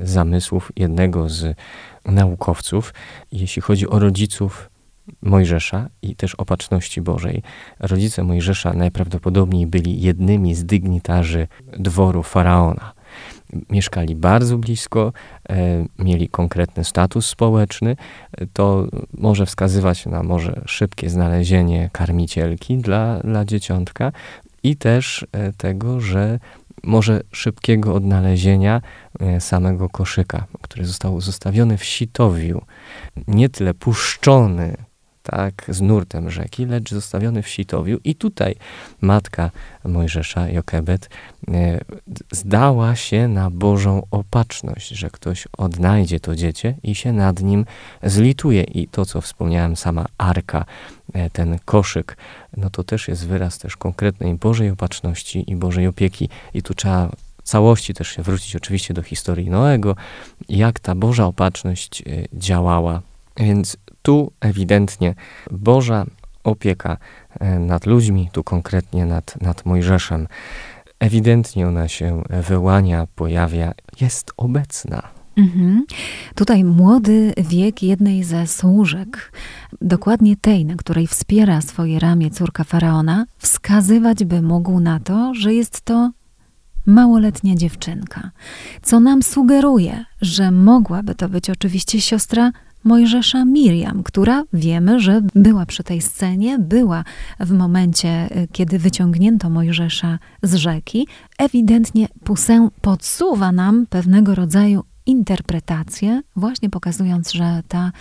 zamysłów 0.02 0.72
jednego 0.76 1.30
z 1.30 1.58
naukowców, 2.06 2.94
jeśli 3.32 3.62
chodzi 3.62 3.90
o 3.90 4.00
rodziców 4.00 4.70
Mojżesza 5.22 5.90
i 6.02 6.16
też 6.16 6.36
opatrzności 6.36 7.02
Bożej. 7.02 7.44
Rodzice 7.80 8.24
Mojżesza 8.24 8.74
najprawdopodobniej 8.74 9.68
byli 9.68 10.02
jednymi 10.02 10.56
z 10.56 10.66
dygnitarzy 10.66 11.48
dworu 11.80 12.24
faraona. 12.24 12.94
Mieszkali 13.70 14.16
bardzo 14.16 14.58
blisko, 14.58 15.14
e, 15.50 15.86
mieli 16.00 16.28
konkretny 16.28 16.84
status 16.84 17.26
społeczny. 17.26 17.96
To 18.54 18.88
może 19.14 19.46
wskazywać 19.46 20.06
na 20.06 20.24
może 20.24 20.62
szybkie 20.66 21.10
znalezienie 21.10 21.90
karmicielki 21.94 22.78
dla, 22.78 23.20
dla 23.20 23.46
dzieciątka 23.46 24.12
i 24.64 24.76
też 24.76 25.26
e, 25.32 25.54
tego, 25.54 26.00
że 26.00 26.40
może 26.84 27.22
szybkiego 27.32 27.94
odnalezienia 27.94 28.82
e, 29.20 29.42
samego 29.42 29.90
koszyka, 29.90 30.46
który 30.62 30.86
został 30.86 31.22
zostawiony 31.22 31.78
w 31.78 31.84
sitowiu, 31.84 32.62
nie 33.28 33.50
tyle 33.50 33.74
puszczony 33.74 34.78
tak, 35.32 35.66
z 35.68 35.82
nurtem 35.82 36.32
rzeki, 36.32 36.66
lecz 36.66 36.90
zostawiony 36.90 37.44
w 37.44 37.48
sitowiu. 37.48 38.00
I 38.04 38.16
tutaj 38.16 38.56
matka 39.02 39.52
Mojżesza, 39.86 40.50
Jokebet, 40.50 41.10
e, 41.48 41.80
zdała 42.32 42.96
się 42.96 43.28
na 43.28 43.50
Bożą 43.50 44.02
opatrzność, 44.12 44.88
że 44.88 45.10
ktoś 45.10 45.48
odnajdzie 45.58 46.20
to 46.20 46.36
dziecię 46.36 46.76
i 46.84 46.96
się 46.96 47.14
nad 47.14 47.42
nim 47.42 47.66
zlituje. 48.04 48.64
I 48.64 48.88
to, 48.88 49.06
co 49.06 49.22
wspomniałem, 49.22 49.76
sama 49.76 50.06
arka, 50.18 50.66
e, 51.14 51.30
ten 51.30 51.60
koszyk, 51.66 52.18
no 52.58 52.70
to 52.70 52.84
też 52.84 53.08
jest 53.08 53.28
wyraz 53.28 53.58
też 53.58 53.78
konkretnej 53.78 54.36
Bożej 54.36 54.70
opatrzności 54.70 55.52
i 55.52 55.56
Bożej 55.56 55.88
opieki. 55.88 56.30
I 56.54 56.64
tu 56.64 56.74
trzeba 56.74 57.10
całości 57.44 57.94
też 57.94 58.08
się 58.08 58.24
wrócić 58.24 58.56
oczywiście 58.56 58.94
do 58.94 59.04
historii 59.04 59.50
Noego, 59.50 59.96
jak 60.50 60.80
ta 60.80 60.96
Boża 60.96 61.26
opatrzność 61.26 62.02
e, 62.02 62.04
działała. 62.34 63.02
Więc 63.40 63.78
tu 64.02 64.32
ewidentnie 64.40 65.16
Boża 65.52 66.06
opieka 66.44 66.98
e, 67.40 67.60
nad 67.60 67.86
ludźmi, 67.86 68.30
tu 68.32 68.44
konkretnie 68.44 69.06
nad, 69.06 69.42
nad 69.42 69.66
Mojżeszem, 69.66 70.28
ewidentnie 71.00 71.68
ona 71.68 71.88
się 71.88 72.24
wyłania, 72.30 73.08
pojawia, 73.16 73.74
jest 74.02 74.32
obecna. 74.38 75.20
Mhm. 75.38 75.86
Tutaj 76.36 76.64
młody 76.64 77.34
wiek 77.38 77.84
jednej 77.84 78.24
ze 78.24 78.48
służek, 78.48 79.32
dokładnie 79.82 80.36
tej, 80.38 80.66
na 80.66 80.76
której 80.76 81.08
wspiera 81.08 81.62
swoje 81.62 82.00
ramię 82.00 82.30
córka 82.30 82.64
faraona, 82.64 83.26
wskazywać 83.38 84.24
by 84.24 84.42
mógł 84.42 84.80
na 84.80 85.00
to, 85.00 85.34
że 85.34 85.54
jest 85.54 85.82
to 85.82 86.12
małoletnia 86.86 87.56
dziewczynka, 87.56 88.32
co 88.82 89.00
nam 89.00 89.24
sugeruje, 89.24 90.06
że 90.22 90.52
mogłaby 90.52 91.16
to 91.16 91.30
być 91.30 91.50
oczywiście 91.50 92.02
siostra 92.02 92.52
Mojżesza 92.84 93.46
Miriam, 93.46 94.04
która 94.04 94.44
wiemy, 94.54 95.00
że 95.00 95.22
była 95.36 95.66
przy 95.66 95.84
tej 95.84 96.02
scenie, 96.02 96.60
była 96.60 97.04
w 97.40 97.52
momencie, 97.52 98.38
y, 98.38 98.48
kiedy 98.52 98.80
wyciągnięto 98.80 99.50
Mojżesza 99.50 100.20
z 100.44 100.56
rzeki. 100.56 101.08
Ewidentnie 101.38 102.08
Pusę 102.24 102.70
podsuwa 102.82 103.52
nam 103.52 103.86
pewnego 103.90 104.36
rodzaju 104.36 104.84
interpretację, 105.06 106.22
właśnie 106.36 106.70
pokazując, 106.70 107.32
że 107.32 107.64
ta 107.68 107.92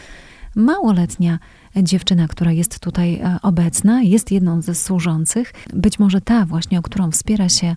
małoletnia 0.56 1.38
dziewczyna, 1.76 2.28
która 2.28 2.52
jest 2.52 2.80
tutaj 2.80 3.14
e, 3.14 3.38
obecna, 3.42 4.02
jest 4.02 4.30
jedną 4.30 4.62
ze 4.62 4.74
służących, 4.74 5.52
być 5.74 5.98
może 5.98 6.20
ta 6.20 6.46
właśnie, 6.46 6.78
o 6.78 6.82
którą 6.82 7.10
wspiera 7.10 7.48
się 7.48 7.76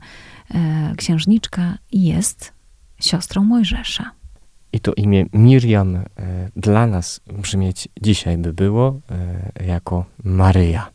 e, 0.54 0.96
księżniczka, 0.98 1.78
jest 1.92 2.54
siostrą 3.00 3.44
Mojżesza. 3.44 4.21
I 4.74 4.80
to 4.80 4.94
imię 4.94 5.26
Miriam 5.34 5.96
e, 5.96 6.06
dla 6.56 6.88
nas 6.88 7.22
brzmieć 7.34 7.88
dzisiaj 8.02 8.38
by 8.38 8.54
było 8.54 9.00
e, 9.60 9.66
jako 9.66 10.06
Maryja. 10.24 10.90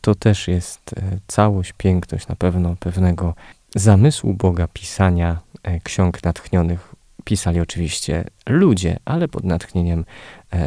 To 0.00 0.14
też 0.14 0.48
jest 0.48 0.94
e, 0.96 1.18
całość, 1.26 1.72
piękność 1.72 2.28
na 2.28 2.36
pewno 2.36 2.76
pewnego 2.80 3.34
zamysłu 3.74 4.34
Boga 4.34 4.68
pisania 4.68 5.38
ksiąg 5.82 6.24
natchnionych. 6.24 6.94
Pisali 7.24 7.60
oczywiście 7.60 8.24
ludzie, 8.48 8.96
ale 9.04 9.28
pod 9.28 9.44
natchnieniem 9.44 10.04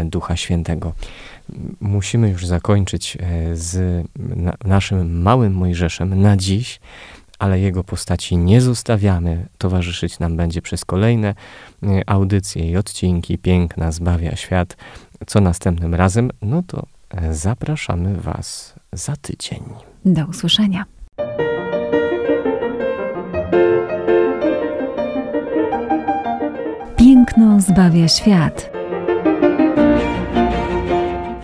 Ducha 0.05 0.35
Świętego. 0.35 0.93
Musimy 1.79 2.29
już 2.29 2.45
zakończyć 2.45 3.17
z 3.53 4.05
naszym 4.65 5.21
małym 5.21 5.53
Mojżeszem 5.53 6.21
na 6.21 6.37
dziś 6.37 6.79
ale 7.39 7.59
jego 7.59 7.83
postaci 7.83 8.37
nie 8.37 8.61
zostawiamy. 8.61 9.47
Towarzyszyć 9.57 10.19
nam 10.19 10.37
będzie 10.37 10.61
przez 10.61 10.85
kolejne 10.85 11.35
e, 11.83 12.09
audycje 12.09 12.69
i 12.71 12.77
odcinki. 12.77 13.37
Piękna 13.37 13.91
zbawia 13.91 14.35
świat. 14.35 14.77
Co 15.27 15.41
następnym 15.41 15.95
razem? 15.95 16.31
No 16.41 16.63
to 16.67 16.85
e, 17.09 17.33
zapraszamy 17.33 18.15
Was 18.15 18.73
za 18.93 19.15
tydzień. 19.15 19.63
Do 20.05 20.25
usłyszenia. 20.25 20.85
Piękno 26.97 27.61
zbawia 27.61 28.07
świat. 28.07 28.78